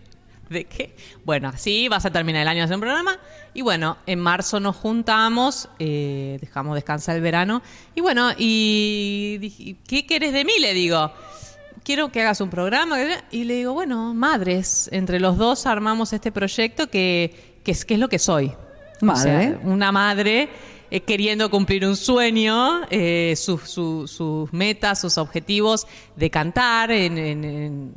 [0.49, 0.95] ¿De qué?
[1.23, 3.17] Bueno, así vas a terminar el año de hacer un programa.
[3.53, 7.61] Y bueno, en marzo nos juntamos, eh, dejamos descansar el verano.
[7.95, 10.53] Y bueno, y ¿qué querés de mí?
[10.59, 11.11] Le digo,
[11.83, 12.97] quiero que hagas un programa.
[13.31, 17.95] Y le digo, bueno, madres, entre los dos armamos este proyecto que, que, es, que
[17.95, 18.51] es lo que soy.
[19.01, 19.57] Madre.
[19.63, 20.47] una madre
[20.89, 27.93] eh, queriendo cumplir un sueño, eh, sus metas, sus objetivos de cantar en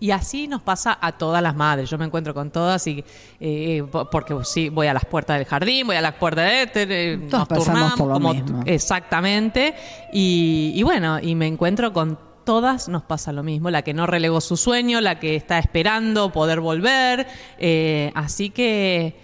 [0.00, 1.90] y así nos pasa a todas las madres.
[1.90, 3.04] Yo me encuentro con todas y
[3.38, 7.16] eh, porque sí voy a las puertas del jardín, voy a las puertas de este,
[7.18, 8.62] nos turnamos por lo mismo.
[8.64, 9.74] exactamente.
[10.12, 14.06] Y, y bueno, y me encuentro con todas nos pasa lo mismo, la que no
[14.06, 17.26] relegó su sueño, la que está esperando poder volver.
[17.58, 19.14] Eh, así que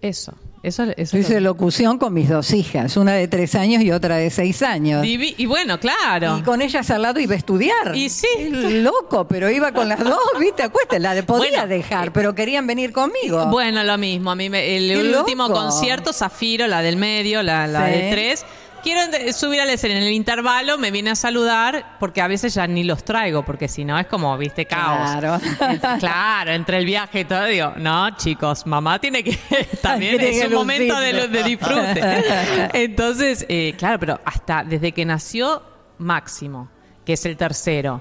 [0.00, 0.32] eso.
[0.66, 4.30] Eso, eso hice locución con mis dos hijas, una de tres años y otra de
[4.30, 5.06] seis años.
[5.06, 6.38] y bueno, claro.
[6.38, 7.94] Y con ellas al lado iba a estudiar.
[7.94, 8.26] Y sí.
[8.50, 10.64] Loco, pero iba con las dos, ¿viste?
[10.64, 13.46] Acuérdate, la podía dejar, pero querían venir conmigo.
[13.46, 14.32] Bueno, lo mismo.
[14.32, 18.44] A mí el, último concierto, Zafiro, la del medio, la, la de tres
[18.86, 22.68] quiero subir al escenario en el intervalo, me viene a saludar, porque a veces ya
[22.68, 25.18] ni los traigo, porque si no es como, viste, caos.
[25.18, 25.40] Claro.
[25.98, 29.36] claro, entre el viaje y todo, digo, no, chicos, mamá tiene que,
[29.82, 32.22] también es un momento de, de, disfrute.
[32.84, 35.62] Entonces, eh, claro, pero hasta desde que nació
[35.98, 36.68] Máximo,
[37.04, 38.00] que es el tercero,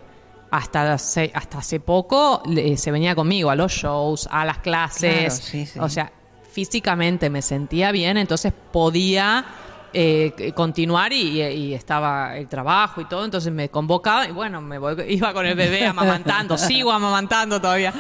[0.52, 2.44] hasta hace, hasta hace poco
[2.78, 5.52] se venía conmigo a los shows, a las clases.
[5.80, 6.12] O sea,
[6.52, 9.46] físicamente me sentía bien, entonces podía
[9.98, 14.76] eh, continuar y, estaba el trabajo y todo, entonces me convocaba y bueno, me
[15.10, 17.94] iba con el bebé amamantando, sigo amamantando todavía.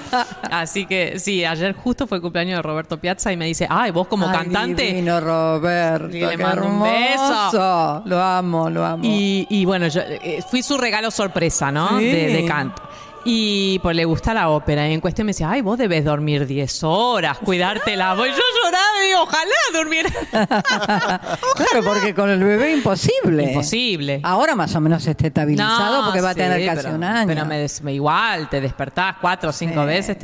[0.51, 3.91] Así que sí, ayer justo fue el cumpleaños de Roberto Piazza y me dice, ay,
[3.91, 4.87] vos como cantante.
[4.87, 8.03] Divino Roberto, y le mando un beso.
[8.05, 9.03] Lo amo, lo amo.
[9.05, 11.97] Y, bueno, yo, eh, fui su regalo sorpresa, ¿no?
[11.97, 12.81] de canto.
[13.27, 14.87] Y pues le gusta la ópera.
[14.87, 18.13] Y en cuestión me decía, ay, vos debes dormir 10 horas, cuidártela.
[18.13, 20.09] Voy yo lloraba y digo, ojalá durmiera.
[21.55, 23.45] claro, porque con el bebé imposible.
[23.45, 24.19] Imposible.
[24.21, 27.27] Ahora más o menos está estabilizado porque va a tener casi un año.
[27.27, 30.17] Pero me, igual, te despertás cuatro o cinco veces.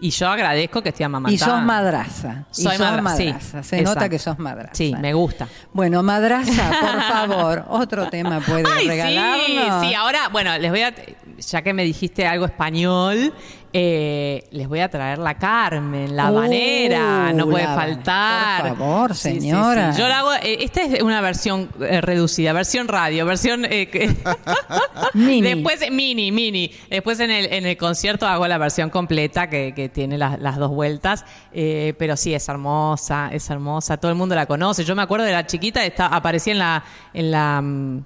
[0.00, 1.34] Y yo agradezco que esté amamantando.
[1.34, 2.44] Y sos madraza.
[2.50, 3.62] Soy madraza.
[3.62, 4.74] Se nota que sos madraza.
[4.74, 5.46] Sí, me gusta.
[5.72, 10.92] Bueno, madraza, por favor, otro tema puede ay, Sí, sí, ahora, bueno, les voy a,
[11.38, 13.34] ya que me dijiste dijiste algo español,
[13.74, 18.68] eh, les voy a traer la Carmen, la manera, uh, no puede faltar.
[18.68, 19.92] Por favor, señora.
[19.92, 23.60] Yo la hago, eh, esta es una versión eh, reducida, versión radio, versión
[25.14, 25.42] mini.
[25.42, 26.72] Después mini, mini.
[26.88, 31.26] Después en el, en el concierto hago la versión completa que, tiene las dos vueltas,
[31.52, 33.98] pero sí es hermosa, es hermosa.
[33.98, 34.84] Todo el mundo la conoce.
[34.84, 38.04] Yo me acuerdo de la chiquita, está, aparecía en la en la mm,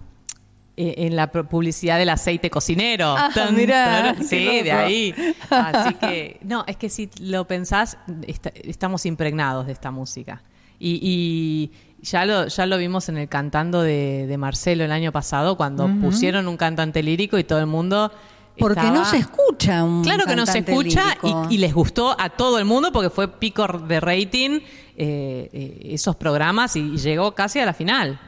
[0.76, 3.14] en la publicidad del aceite cocinero.
[3.16, 5.14] Ah, mira, sí, de ahí.
[5.50, 10.42] Así que, no, es que si lo pensás, estamos impregnados de esta música.
[10.80, 11.70] Y,
[12.02, 16.48] ya, lo, ya lo vimos en el cantando de, Marcelo el año pasado, cuando pusieron
[16.48, 18.12] un cantante lírico y todo el mundo...
[18.56, 21.16] Porque no se escucha un Claro que no se escucha
[21.50, 24.60] y, les gustó a todo el mundo porque fue pico de rating
[24.96, 28.20] eh, eh, esos programas y, llegó casi a la final.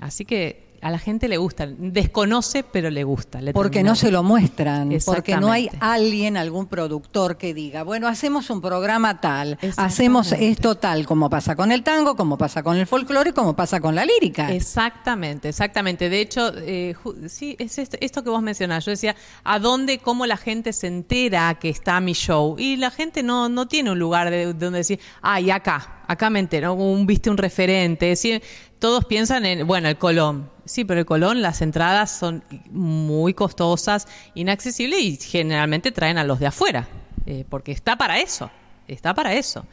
[0.00, 3.40] así que a la gente le gusta, desconoce pero le gusta.
[3.54, 8.50] porque no se lo muestran, porque no hay alguien, algún productor que diga, bueno, hacemos
[8.50, 12.86] un programa tal, hacemos esto tal, como pasa con el tango, como pasa con el
[12.86, 14.52] folclore, como pasa con la lírica.
[14.52, 16.10] Exactamente, exactamente.
[16.10, 16.94] De hecho, eh,
[17.28, 18.84] sí, es esto, que vos mencionás.
[18.84, 22.56] Yo decía, ¿a dónde, cómo la gente se entera que está mi show?
[22.58, 26.40] Y la gente no, no tiene un lugar de, donde decir, ay, acá, acá me
[26.40, 28.04] entero, un, viste un referente.
[28.04, 28.42] decir,
[28.84, 30.50] todos piensan en, bueno, el Colón.
[30.66, 36.38] Sí, pero el Colón, las entradas son muy costosas, inaccesibles y generalmente traen a los
[36.38, 36.86] de afuera,
[37.24, 38.50] eh, porque está para eso,
[38.86, 39.64] está para eso.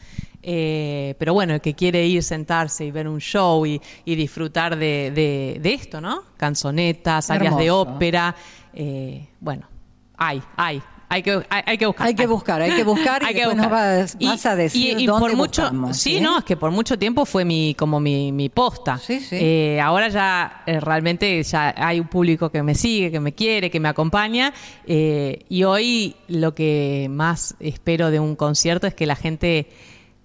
[0.41, 5.59] Eh, pero bueno, el que quiere ir, sentarse y ver un show y, disfrutar de,
[5.61, 6.23] esto, ¿no?
[6.37, 8.33] Canzonetas, áreas de ópera,
[8.73, 9.67] eh, bueno,
[10.15, 12.07] hay, hay, hay que, hay, que buscar.
[12.07, 15.35] Hay que buscar, hay que buscar y hay que Nos vas, a decir y, por
[15.35, 18.97] mucho, sí, no, es que por mucho tiempo fue mi como mi, mi posta.
[18.97, 19.35] Sí, sí.
[19.37, 23.69] Eh, ahora ya eh, realmente ya hay un público que me sigue, que me quiere,
[23.69, 24.53] que me acompaña
[24.87, 29.67] eh, y hoy lo que más espero de un concierto es que la gente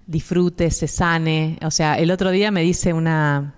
[0.07, 1.59] disfrute, se sane.
[1.62, 3.56] O sea, el otro día me dice una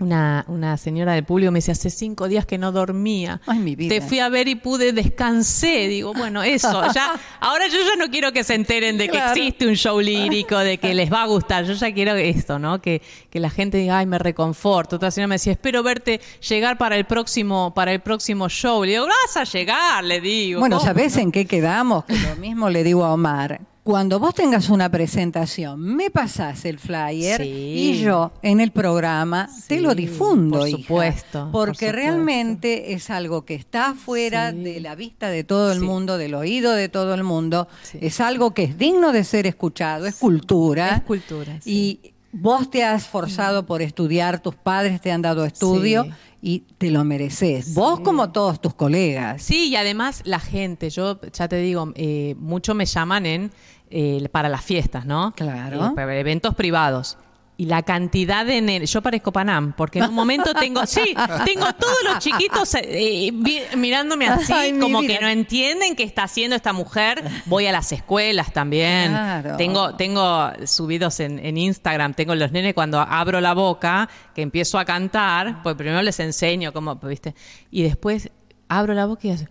[0.00, 3.40] una, una, señora del público me dice, hace cinco días que no dormía.
[3.88, 5.88] Te fui a ver y pude, descansé.
[5.88, 9.66] Digo, bueno, eso, ya, ahora yo ya no quiero que se enteren de que existe
[9.66, 11.64] un show lírico, de que les va a gustar.
[11.64, 12.80] Yo ya quiero esto, ¿no?
[12.80, 14.96] Que, que la gente diga, ay, me reconforto.
[14.96, 18.84] Otra señora me decía, espero verte llegar para el próximo, para el próximo show.
[18.84, 20.60] Le digo, vas a llegar, le digo.
[20.60, 22.04] Bueno, ¿sabes en qué quedamos?
[22.04, 26.78] Que lo mismo le digo a Omar cuando vos tengas una presentación, me pasás el
[26.78, 30.60] flyer y yo en el programa te lo difundo.
[30.60, 31.50] Por supuesto.
[31.52, 36.34] porque realmente es algo que está fuera de la vista de todo el mundo, del
[36.34, 37.68] oído de todo el mundo.
[38.00, 40.96] Es algo que es digno de ser escuchado, es cultura.
[40.96, 41.60] Es cultura.
[41.66, 46.06] Y vos te has forzado por estudiar, tus padres te han dado estudio
[46.46, 47.72] y te lo mereces.
[47.72, 49.40] Vos como todos tus colegas.
[49.42, 53.50] Sí, y además la gente, yo ya te digo, eh, mucho me llaman en
[53.88, 55.32] eh, para las fiestas, ¿no?
[55.34, 55.86] Claro.
[55.86, 57.16] Eh, para eventos privados
[57.56, 61.14] y la cantidad de yo parezco Panam porque en un momento tengo sí
[61.44, 63.30] tengo todos los chiquitos eh,
[63.76, 67.22] mirándome así como que no entienden qué está haciendo esta mujer.
[67.46, 69.16] Voy a las escuelas también.
[69.56, 74.78] Tengo tengo subidos en, en, Instagram tengo los nenes cuando abro la boca que empiezo
[74.78, 77.34] a cantar pues primero les enseño cómo viste
[77.70, 78.30] y después
[78.68, 79.46] abro la boca y así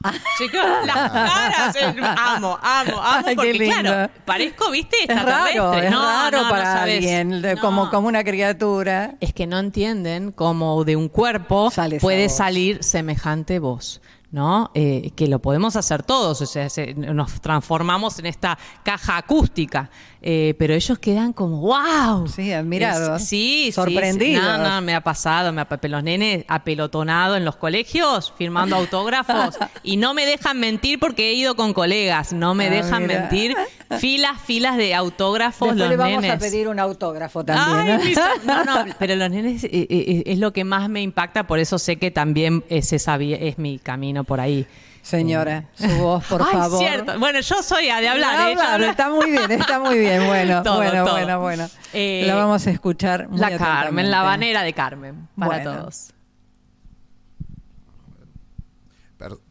[0.38, 1.76] Chicos, las caras,
[2.16, 7.90] amo, amo, amo, porque claro, parezco, viste, es raro, es no, raro para alguien, como,
[7.90, 9.16] como una criatura.
[9.20, 14.00] Es que no entienden cómo de un cuerpo puede salir semejante voz.
[14.30, 14.70] ¿No?
[14.74, 20.54] Eh, que lo podemos hacer todos, o sea, nos transformamos en esta caja acústica, eh,
[20.58, 22.28] pero ellos quedan como, wow.
[22.28, 23.22] Sí, admirados.
[23.22, 24.44] sí, sorprendidos.
[24.44, 29.56] no, no, me ha pasado, me ha, los nenes apelotonados en los colegios, firmando autógrafos,
[29.82, 33.56] y no me dejan mentir porque he ido con colegas, no me ah, dejan mentir,
[33.98, 37.98] filas, filas de autógrafos Después los le vamos a pedir un autógrafo también.
[38.44, 41.96] no, no, pero los nenes eh, es lo que más me impacta, por eso sé
[41.96, 44.66] que también ese es mi camino por ahí.
[45.08, 46.78] Señora, su voz, por Ay, favor.
[46.78, 47.18] Cierto.
[47.18, 48.80] Bueno, yo soy de hablar.
[48.82, 48.90] ¿eh?
[48.90, 50.26] Está muy bien, está muy bien.
[50.26, 53.26] Bueno, bueno, bueno, bueno, eh, la vamos a escuchar.
[53.28, 56.12] Muy la Carmen, la banera de Carmen, para todos.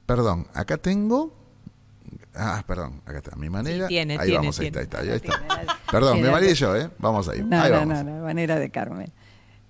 [0.06, 1.36] perdón, acá tengo.
[2.36, 3.36] Ah, perdón, acá está.
[3.36, 3.88] Mi manera.
[3.88, 5.42] tiene, ahí vamos, ahí está, ahí está.
[5.92, 6.92] Perdón, me mareé yo, ¿eh?
[7.00, 7.42] Vamos ahí.
[7.42, 8.04] No, ahí no, vamos.
[8.04, 9.12] no, no, manera de Carmen.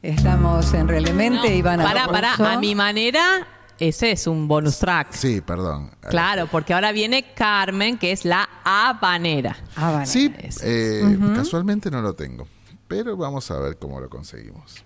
[0.02, 1.84] Estamos en Relemente y van a.
[1.86, 3.48] Para, para, a mi manera
[3.80, 5.14] ese es un bonus track.
[5.14, 5.92] Sí, perdón.
[6.10, 9.58] Claro, porque ahora viene Carmen, que es la habanera.
[9.76, 12.48] habanera sí, eh, casualmente no lo tengo,
[12.88, 14.84] pero vamos a ver cómo lo conseguimos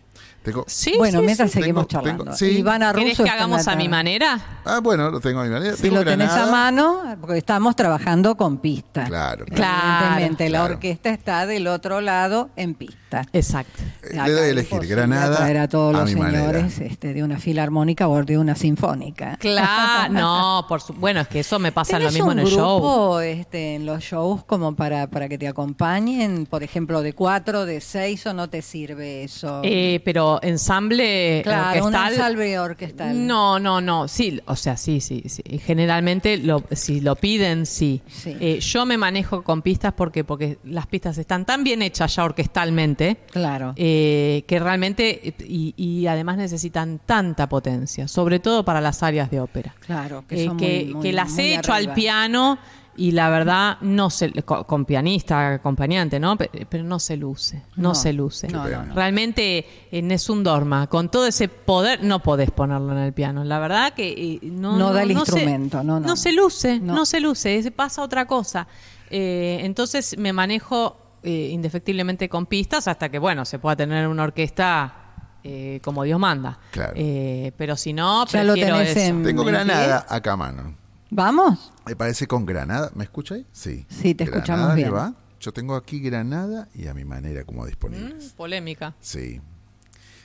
[0.97, 2.25] bueno, mientras seguimos charlando.
[2.35, 4.39] ¿Quieres que hagamos a mi manera?
[4.65, 5.75] Ah, bueno, lo tengo a mi manera.
[5.75, 9.05] Si lo tenés a mano, porque estamos trabajando con pista.
[9.05, 9.45] Claro.
[9.47, 13.01] Evidentemente, la orquesta está del otro lado en pista.
[13.33, 13.83] Exacto.
[14.03, 15.37] Eh, le doy a elegir Granada.
[15.37, 19.37] traer a todos los señores este, de una filarmónica o de una sinfónica.
[19.37, 23.19] Claro, no, por bueno, es que eso me pasa lo mismo en el show.
[23.19, 27.81] Este, en los shows como para, para que te acompañen, por ejemplo, de cuatro, de
[27.81, 29.61] seis o no te sirve eso?
[29.63, 32.13] Eh, pero ensamble Claro, un orquestal.
[32.13, 33.27] ensamble orquestal.
[33.27, 34.07] No, no, no.
[34.07, 35.43] Sí, o sea, sí, sí, sí.
[35.65, 38.01] Generalmente, lo, si lo piden, sí.
[38.07, 38.35] Sí.
[38.39, 42.23] Eh, yo me manejo con pistas porque porque las pistas están tan bien hechas ya
[42.23, 43.73] orquestalmente Claro.
[43.75, 49.39] eh, que realmente y, y además necesitan tanta potencia, sobre todo para las áreas de
[49.39, 49.75] ópera.
[49.79, 51.91] Claro, que Eh, son que, muy- muy- que las muy he hecho arriba.
[51.91, 52.57] al piano
[53.01, 56.37] y la verdad no se co- con, pianista acompañante, ¿no?
[56.37, 58.47] Pe- Pero, no se luce, no, No, se luce.
[58.47, 58.93] no, no, no.
[58.93, 63.43] Realmente en es un dorma, con todo ese poder no podés ponerlo en el piano.
[63.43, 66.15] La verdad que eh, no No da el se- instrumento, no, no.
[66.15, 66.93] se luce, No.
[66.93, 68.67] no, se luce, es- pasa otra cosa.
[69.09, 74.23] Eh, entonces me manejo eh, indefectiblemente con pistas hasta que bueno se pueda tener una
[74.23, 74.95] orquesta
[75.43, 76.59] eh, como Dios manda.
[76.71, 76.93] Claro.
[76.95, 78.99] Eh, pero si no, Ya lo tenés eso.
[78.99, 80.75] en- Tengo ¿En granada acá a mano.
[81.13, 81.71] ¿Vamos?
[81.85, 82.89] Me parece con granada.
[82.95, 83.45] ¿Me escucha ahí?
[83.51, 83.85] Sí.
[83.89, 84.93] Sí, te escuchamos ¿Granada le bien.
[84.95, 85.13] va?
[85.41, 88.33] Yo tengo aquí granada y a mi manera como Mm, disponibles.
[88.33, 88.93] polémica.
[89.01, 89.41] Sí.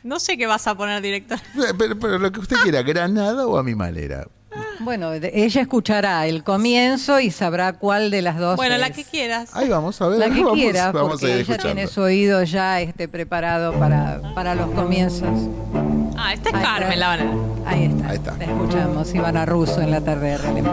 [0.05, 1.39] No sé qué vas a poner director.
[1.57, 4.28] Eh, Pero, pero lo que usted quiera, granada o a mi manera.
[4.80, 8.97] Bueno, ella escuchará el comienzo y sabrá cuál de las dos Bueno, la es.
[8.97, 9.55] que quieras.
[9.57, 10.18] Ahí vamos a ver.
[10.18, 11.74] La que vamos, quiera, vamos a porque ir ella escuchando.
[11.74, 15.28] tiene su oído ya este, preparado para, para los comienzos.
[16.18, 16.78] Ah, esta es Ahí está.
[16.78, 17.30] Carmen, la banana.
[17.66, 18.08] Ahí está.
[18.08, 18.36] Ahí está.
[18.36, 20.64] La escuchamos, Ivana Russo en la tarde de.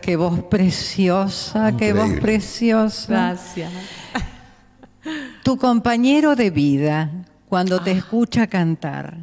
[0.00, 2.22] Qué voz preciosa, qué voz Increíble.
[2.22, 3.06] preciosa.
[3.12, 3.72] Gracias.
[5.42, 7.10] Tu compañero de vida,
[7.48, 9.16] cuando te escucha cantar,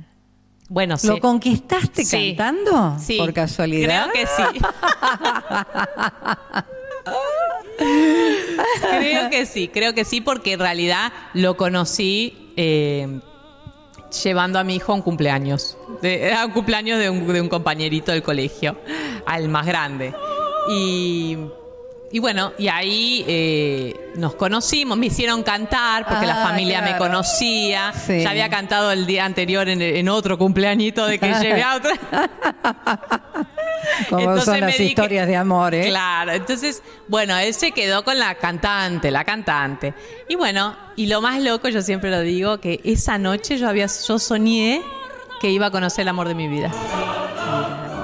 [0.70, 1.08] Bueno, sí.
[1.08, 2.36] ¿lo conquistaste Sí.
[2.38, 2.98] cantando?
[3.00, 3.18] Sí.
[3.18, 4.08] Por casualidad.
[4.12, 4.60] Creo que sí.
[8.90, 13.20] creo que sí, creo que sí, porque en realidad lo conocí eh,
[14.24, 15.78] llevando a mi hijo a un cumpleaños.
[16.02, 18.80] De- Era un cumpleaños de un, de un compañerito del colegio,
[19.26, 20.14] al más grande.
[20.70, 21.38] Y,
[22.12, 26.98] y bueno, y ahí eh, nos conocimos, me hicieron cantar porque la Ah, familia me
[26.98, 27.94] conocía.
[27.94, 28.22] Sí.
[28.22, 31.94] Ya había cantado el día anterior en, en otro cumpleañito de que llevé a otra.
[34.10, 35.88] Como Entonces son las que- historias de amor, ¿eh?
[35.88, 39.94] Claro, entonces, bueno, él se quedó con la cantante, la cantante.
[40.28, 43.86] Y bueno, y lo más loco, yo siempre lo digo, que esa noche yo había,
[43.88, 44.82] yo soñé
[45.40, 46.72] que iba a conocer el amor de mi vida.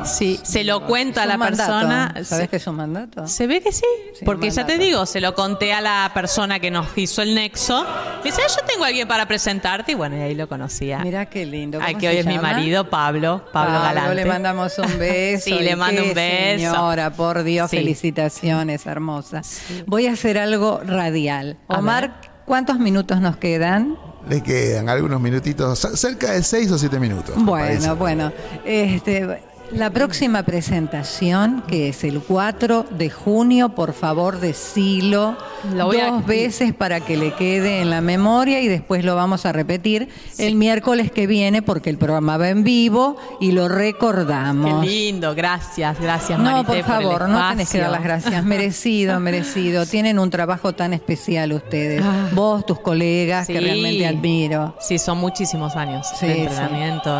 [0.05, 1.71] Sí, se lo cuento a la mandato.
[1.71, 2.13] persona.
[2.23, 3.27] ¿Sabes se- que es un mandato?
[3.27, 3.83] se ve que sí,
[4.17, 7.35] Sí, porque ya te digo, se lo conté a la persona que nos hizo el
[7.35, 7.83] nexo.
[8.23, 10.99] Me dice, "Ah, yo tengo a alguien para presentarte, y bueno, y ahí lo conocía.
[10.99, 11.79] Mira qué lindo.
[11.79, 14.15] ¿Cómo que se hoy es mi marido, Pablo, Pablo, Galante.
[14.15, 15.43] le mandamos un beso.
[15.45, 16.71] Sí, le mando un beso.
[16.73, 17.77] Señora, por Dios, Sí.
[17.77, 19.41] felicitaciones, hermosa.
[19.87, 21.57] Voy a hacer algo radial.
[21.67, 23.97] Omar, ¿cuántos minutos nos quedan?
[24.29, 27.35] Le quedan algunos minutitos, cerca de seis o siete minutos.
[27.37, 28.31] Bueno, bueno.
[28.63, 29.41] Este,
[29.71, 35.35] La próxima presentación, que es el 4 de junio, por favor decilo
[35.73, 39.15] Lo voy a- dos veces para que le quede en la memoria y después lo
[39.15, 43.67] vamos a repetir el miércoles que viene porque el programa va en vivo y lo
[43.67, 44.85] Qué recordamos.
[44.85, 48.43] lindo, gracias, gracias No, Marité, por favor, no tenés que dar las gracias.
[48.43, 49.87] Merecido, merecido.
[49.87, 52.03] Tienen un trabajo tan especial ustedes.
[52.05, 52.29] Ah.
[52.33, 54.75] Vos, tus colegas, que realmente admiro.
[54.79, 56.39] Sí, son muchísimos años Sí, de sí.
[56.41, 57.19] entrenamiento.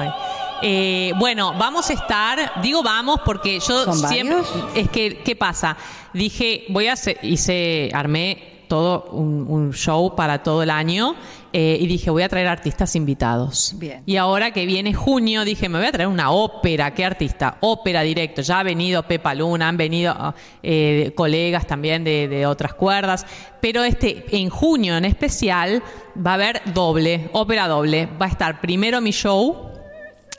[0.66, 4.66] Eh, bueno, vamos a estar, digo vamos porque yo ¿Son siempre, varios?
[4.76, 5.76] es que, ¿qué pasa?
[6.14, 11.16] Dije, voy a hacer, hice, armé todo un, un show para todo el año
[11.52, 13.76] eh, y dije, voy a traer artistas invitados.
[13.78, 14.02] Bien.
[14.06, 16.94] Y ahora que viene junio, dije, me voy a traer una ópera.
[16.94, 17.58] ¿Qué artista?
[17.60, 18.42] Ópera directo.
[18.42, 20.34] Ya ha venido Pepa Luna, han venido
[20.64, 23.28] eh, colegas también de, de otras cuerdas.
[23.62, 25.84] Pero este, en junio en especial,
[26.16, 28.08] va a haber doble, ópera doble.
[28.20, 29.73] Va a estar primero mi show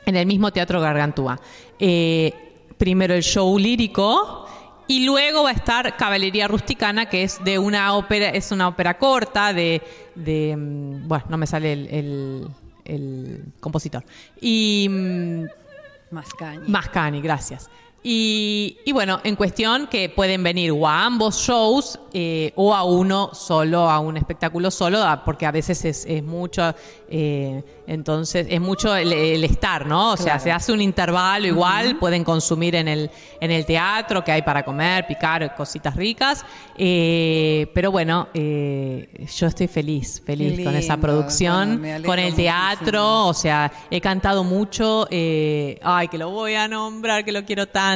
[0.06, 1.40] en el mismo Teatro Gargantúa.
[1.78, 2.32] Eh,
[2.78, 4.46] primero el show lírico
[4.86, 8.98] y luego va a estar Caballería Rusticana, que es de una ópera, es una ópera
[8.98, 9.80] corta de,
[10.14, 12.48] de, mm, bueno, no me sale el, el-
[12.84, 14.04] el compositor.
[14.40, 15.44] Y mm,
[16.10, 16.62] Mascaña.
[16.66, 17.70] Mascani, gracias.
[18.06, 22.84] Y, y bueno, en cuestión que pueden venir o a ambos shows eh, o a
[22.84, 26.74] uno solo, a un espectáculo solo, porque a veces es, es mucho,
[27.08, 30.12] eh, entonces es mucho el, el estar, ¿no?
[30.12, 34.32] O sea, se hace un intervalo igual, pueden consumir en el, en el teatro, que
[34.32, 36.44] hay para comer, picar, cositas ricas.
[36.76, 42.82] Eh, pero bueno, eh, yo estoy feliz, feliz con esa producción, bueno, con el teatro,
[42.84, 43.28] muchísimo.
[43.28, 47.66] o sea, he cantado mucho, eh, ay, que lo voy a nombrar, que lo quiero
[47.66, 47.93] tanto,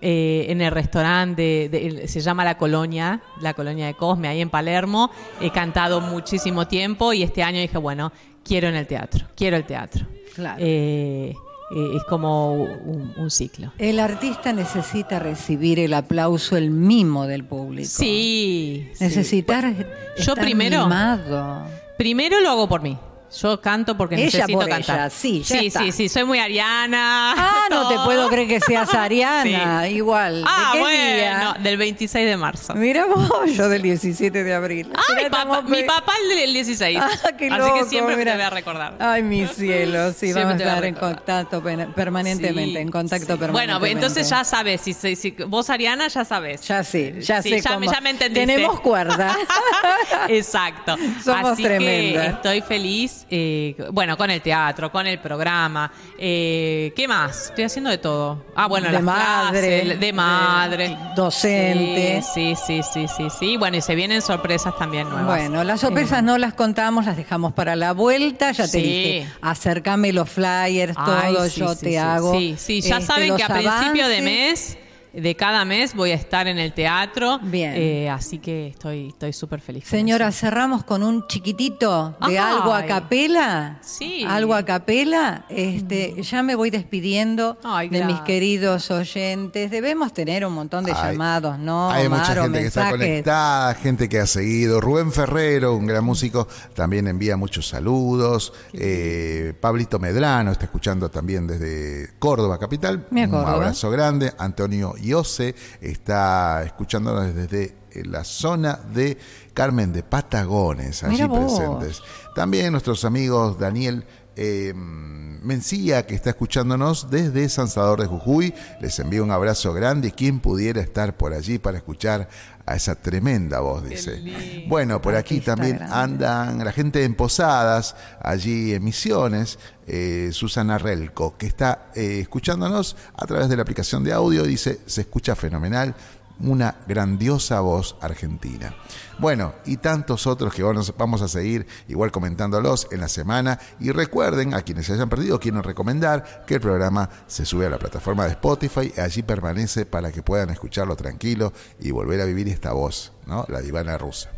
[0.00, 4.40] eh, en el restaurante, de- de- se llama La Colonia, La Colonia de Cosme, ahí
[4.40, 5.10] en Palermo.
[5.40, 8.12] He cantado muchísimo tiempo y este año dije, bueno,
[8.44, 10.06] quiero en el teatro, quiero el teatro.
[10.34, 10.56] Claro.
[10.60, 11.34] Eh,
[11.74, 13.72] eh, es como un, un ciclo.
[13.76, 17.88] El artista necesita recibir el aplauso, el mimo del público.
[17.90, 18.88] Sí.
[18.94, 19.04] sí.
[19.04, 19.84] Necesitar Yo
[20.16, 21.66] estar primero- mimado.
[21.98, 22.96] Primero lo hago por mí.
[23.40, 24.96] Yo canto porque Ella necesito por cantar.
[25.00, 25.80] ella, sí, ya sí, está.
[25.80, 27.34] sí, sí, soy muy ariana.
[27.36, 29.84] Ah, no te puedo creer que seas Ariana.
[29.84, 29.94] Sí.
[29.96, 30.44] Igual.
[30.46, 31.14] Ah, ¿De qué bueno,
[31.54, 31.56] día?
[31.62, 32.74] del 26 de marzo.
[32.74, 34.90] Mira vos, yo del 17 de abril.
[34.94, 36.98] Ay, Mira, papá- mi papá el del 16.
[37.02, 38.32] Ah, qué Así loco, que siempre mira.
[38.32, 38.94] te voy a recordar.
[38.98, 43.38] Ay, mi cielo, sí, Siempre vamos a estar en contacto permanentemente, Sí, en contacto sí.
[43.38, 43.78] permanentemente.
[43.78, 46.62] Bueno, entonces ya sabes, si, si- si- vos Ariana ya sabes.
[46.66, 47.92] Ya sé, ya Sí, sé ya, me- cómo.
[47.92, 48.46] ya me entendiste.
[48.46, 49.36] Tenemos cuerda.
[50.28, 50.96] Exacto.
[51.22, 52.24] Somos Así tremendas.
[52.24, 55.90] que estoy feliz, eh, bueno, con el teatro, con el programa.
[56.18, 57.46] Eh, ¿Qué más?
[57.46, 58.44] Estoy haciendo de todo.
[58.54, 60.96] Ah, bueno, De las madre, clases, de madre.
[61.16, 62.22] docente.
[62.22, 63.56] Sí, sí, sí, sí, sí, sí.
[63.56, 65.26] Bueno, y se vienen sorpresas también nuevas.
[65.26, 68.52] Bueno, las sorpresas no las contamos, las dejamos para la vuelta.
[68.52, 68.82] Ya te Sí.
[68.82, 72.32] dije, acércame los flyers, Ay, todo, sí, yo te hago.
[72.32, 74.76] Sí, sí, ya este, saben que a principio de mes,
[75.12, 77.38] de cada mes, voy a estar en el teatro.
[77.42, 77.72] Bien.
[77.74, 79.84] Eh, así que estoy estoy súper feliz.
[79.86, 80.40] Señora, eso.
[80.40, 83.78] cerramos con un chiquitito de algo a capela.
[83.82, 84.24] Sí.
[84.26, 85.44] Algo a capela.
[85.48, 89.70] Este, ya me voy despidiendo Ay, de mis queridos oyentes.
[89.70, 91.90] Debemos tener un montón de llamados, ¿no?
[91.90, 94.80] Hay Omar, mucha gente que está conectada, gente que ha seguido.
[94.80, 98.52] Rubén Ferrero, un gran músico, también envía muchos saludos.
[98.72, 103.06] Eh, Pablito Medrano está escuchando también desde Córdoba, capital.
[103.10, 104.32] Mira, un abrazo grande.
[104.38, 107.74] Antonio Iose está escuchándonos desde
[108.04, 109.18] la zona de
[109.54, 112.02] Carmen de Patagones, allí presentes.
[112.34, 114.04] También nuestros amigos Daniel
[114.36, 118.54] eh, Mencía, que está escuchándonos desde San Salvador de Jujuy.
[118.80, 120.12] Les envío un abrazo grande.
[120.12, 122.28] Quien pudiera estar por allí para escuchar
[122.68, 124.66] a esa tremenda voz, dice.
[124.68, 125.94] Bueno, por aquí también grande.
[125.94, 132.96] andan la gente en Posadas, allí en Misiones, eh, Susana Relco, que está eh, escuchándonos
[133.14, 134.42] a través de la aplicación de audio.
[134.42, 135.94] Dice, se escucha fenomenal
[136.40, 138.74] una grandiosa voz argentina.
[139.18, 143.58] Bueno, y tantos otros que vamos, vamos a seguir igual comentándolos en la semana.
[143.80, 147.70] Y recuerden, a quienes se hayan perdido, quiero recomendar que el programa se sube a
[147.70, 152.24] la plataforma de Spotify y allí permanece para que puedan escucharlo tranquilo y volver a
[152.24, 153.44] vivir esta voz, ¿no?
[153.48, 154.30] La divana rusa.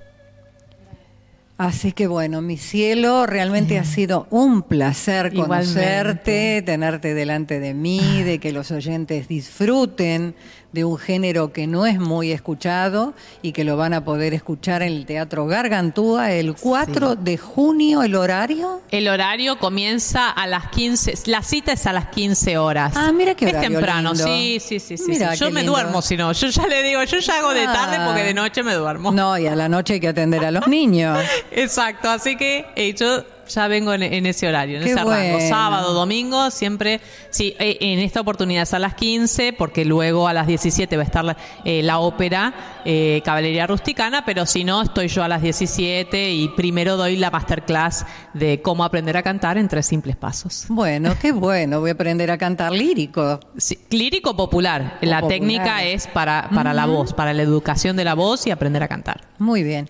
[1.61, 5.75] Así que bueno, mi cielo, realmente ha sido un placer Igualmente.
[5.75, 10.35] conocerte, tenerte delante de mí, de que los oyentes disfruten
[10.73, 13.13] de un género que no es muy escuchado
[13.43, 18.03] y que lo van a poder escuchar en el Teatro Gargantúa el 4 de junio,
[18.03, 18.81] el horario.
[18.91, 22.93] El horario comienza a las 15, la cita es a las 15 horas.
[22.97, 24.25] Ah, mira qué Es horario temprano, lindo.
[24.27, 24.97] sí, sí, sí.
[24.97, 25.41] sí, Mira sí.
[25.41, 25.73] Yo me lindo.
[25.73, 28.05] duermo si no, yo ya le digo, yo ya hago de tarde Ah.
[28.07, 29.11] porque de noche me duermo.
[29.13, 31.19] No, y a la noche hay que atender a los niños.
[31.51, 35.11] Exacto, así que eh, yo ya vengo en, en ese horario, en Qué ese rango.
[35.11, 35.49] bueno.
[35.49, 37.01] Sábado, domingo, siempre.
[37.31, 41.03] Sí, eh, en esta oportunidad es a las 15, porque luego a las 17 va
[41.03, 45.29] a estar la, eh, la ópera eh, Caballería Rusticana, pero si no, estoy yo a
[45.29, 50.17] las 17 y primero doy la masterclass de cómo aprender a cantar en tres simples
[50.17, 50.67] pasos.
[50.69, 51.81] Bueno, qué bueno.
[51.81, 53.41] Voy a aprender a cantar lírico.
[53.57, 54.99] Sí, lírico popular.
[55.03, 55.29] O la popular.
[55.29, 58.89] técnica es para, para la voz, para la educación de la voz y aprender a
[58.89, 59.29] cantar.
[59.39, 59.89] Muy bien.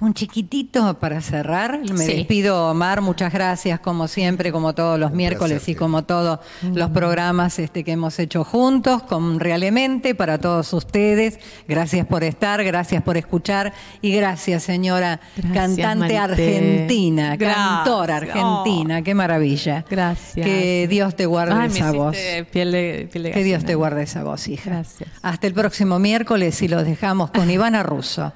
[0.00, 1.78] Un chiquitito para cerrar.
[1.80, 2.12] Me Sí.
[2.14, 2.95] despido, Omar.
[3.02, 7.92] Muchas gracias, como siempre, como todos los miércoles y como todos los programas este, que
[7.92, 11.38] hemos hecho juntos, con Realmente, para todos ustedes.
[11.68, 13.72] Gracias por estar, gracias por escuchar
[14.02, 16.18] y gracias, señora Gracias, cantante Marité.
[16.18, 17.66] argentina, Gracias.
[17.66, 19.02] cantora argentina.
[19.02, 19.84] Qué maravilla.
[19.88, 20.46] Gracias.
[20.46, 22.14] Que Dios te guarde Ay, esa voz.
[22.14, 24.70] hiciste piel de, piel de Que Dios te guarde esa voz, hija.
[24.70, 25.08] Gracias.
[25.22, 28.32] Hasta el próximo miércoles y los dejamos con Ivana Russo.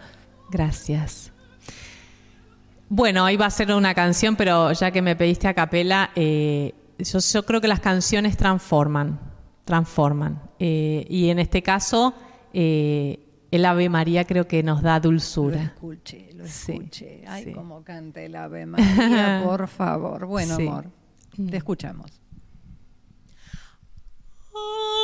[0.51, 1.30] Gracias.
[2.93, 6.75] Bueno, ahí va a ser una canción, pero ya que me pediste a capela, eh,
[6.99, 9.21] yo, yo creo que las canciones transforman,
[9.65, 10.43] transforman.
[10.59, 12.13] Eh, y en este caso,
[12.53, 13.21] eh,
[13.53, 15.63] el Ave María creo que nos da Lo dulzura.
[15.63, 17.23] escuché, lo Sí, escuché.
[17.29, 17.53] Ay, sí.
[17.53, 20.27] cómo canta el Ave María, por favor.
[20.27, 20.67] Bueno, Sí.
[20.67, 20.87] amor,
[21.49, 22.11] te escuchamos.
[24.53, 25.00] Ave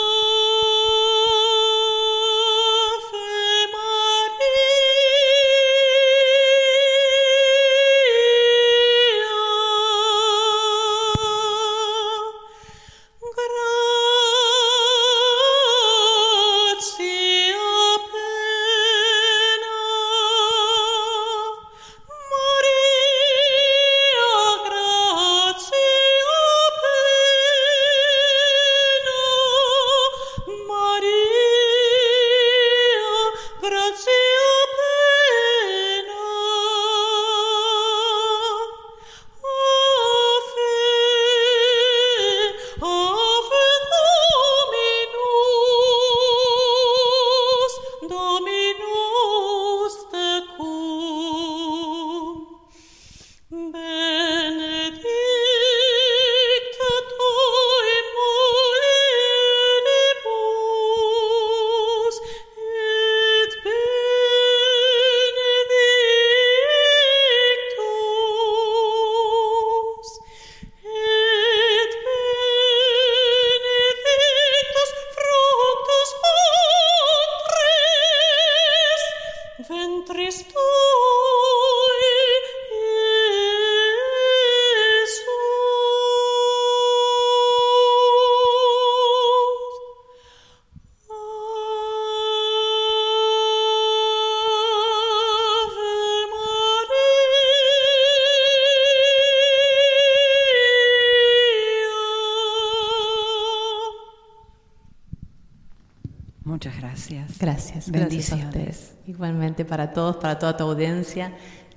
[107.38, 107.90] gracias.
[107.90, 108.46] Gracias a Bendiciones.
[108.46, 108.94] ustedes.
[109.06, 111.32] Igualmente para todos, para toda tu audiencia,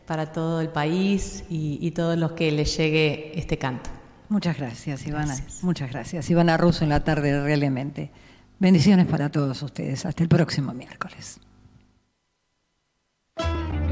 [0.05, 3.89] para todo el país y, y todos los que les llegue este canto.
[4.29, 5.25] Muchas gracias, Ivana.
[5.25, 5.63] Gracias.
[5.63, 6.29] Muchas gracias.
[6.29, 8.11] Ivana Russo en la tarde, realmente.
[8.59, 10.05] Bendiciones para todos ustedes.
[10.05, 11.39] Hasta el próximo miércoles.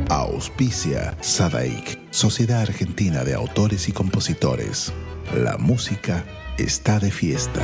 [0.09, 4.93] Auspicia Sadaik, Sociedad Argentina de Autores y Compositores.
[5.35, 6.23] La música
[6.57, 7.63] está de fiesta.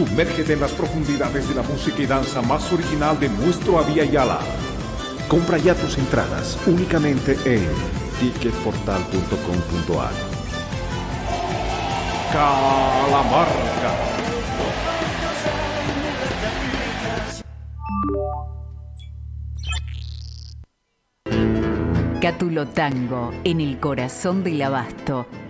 [0.00, 4.38] Sumérgete en las profundidades de la música y danza más original de nuestro Avia Yala.
[5.28, 7.68] Compra ya tus entradas únicamente en
[8.18, 10.12] ticketportal.com.ar.
[12.32, 13.94] Calamarca.
[22.22, 25.26] Cátulo Tango, en el corazón del abasto.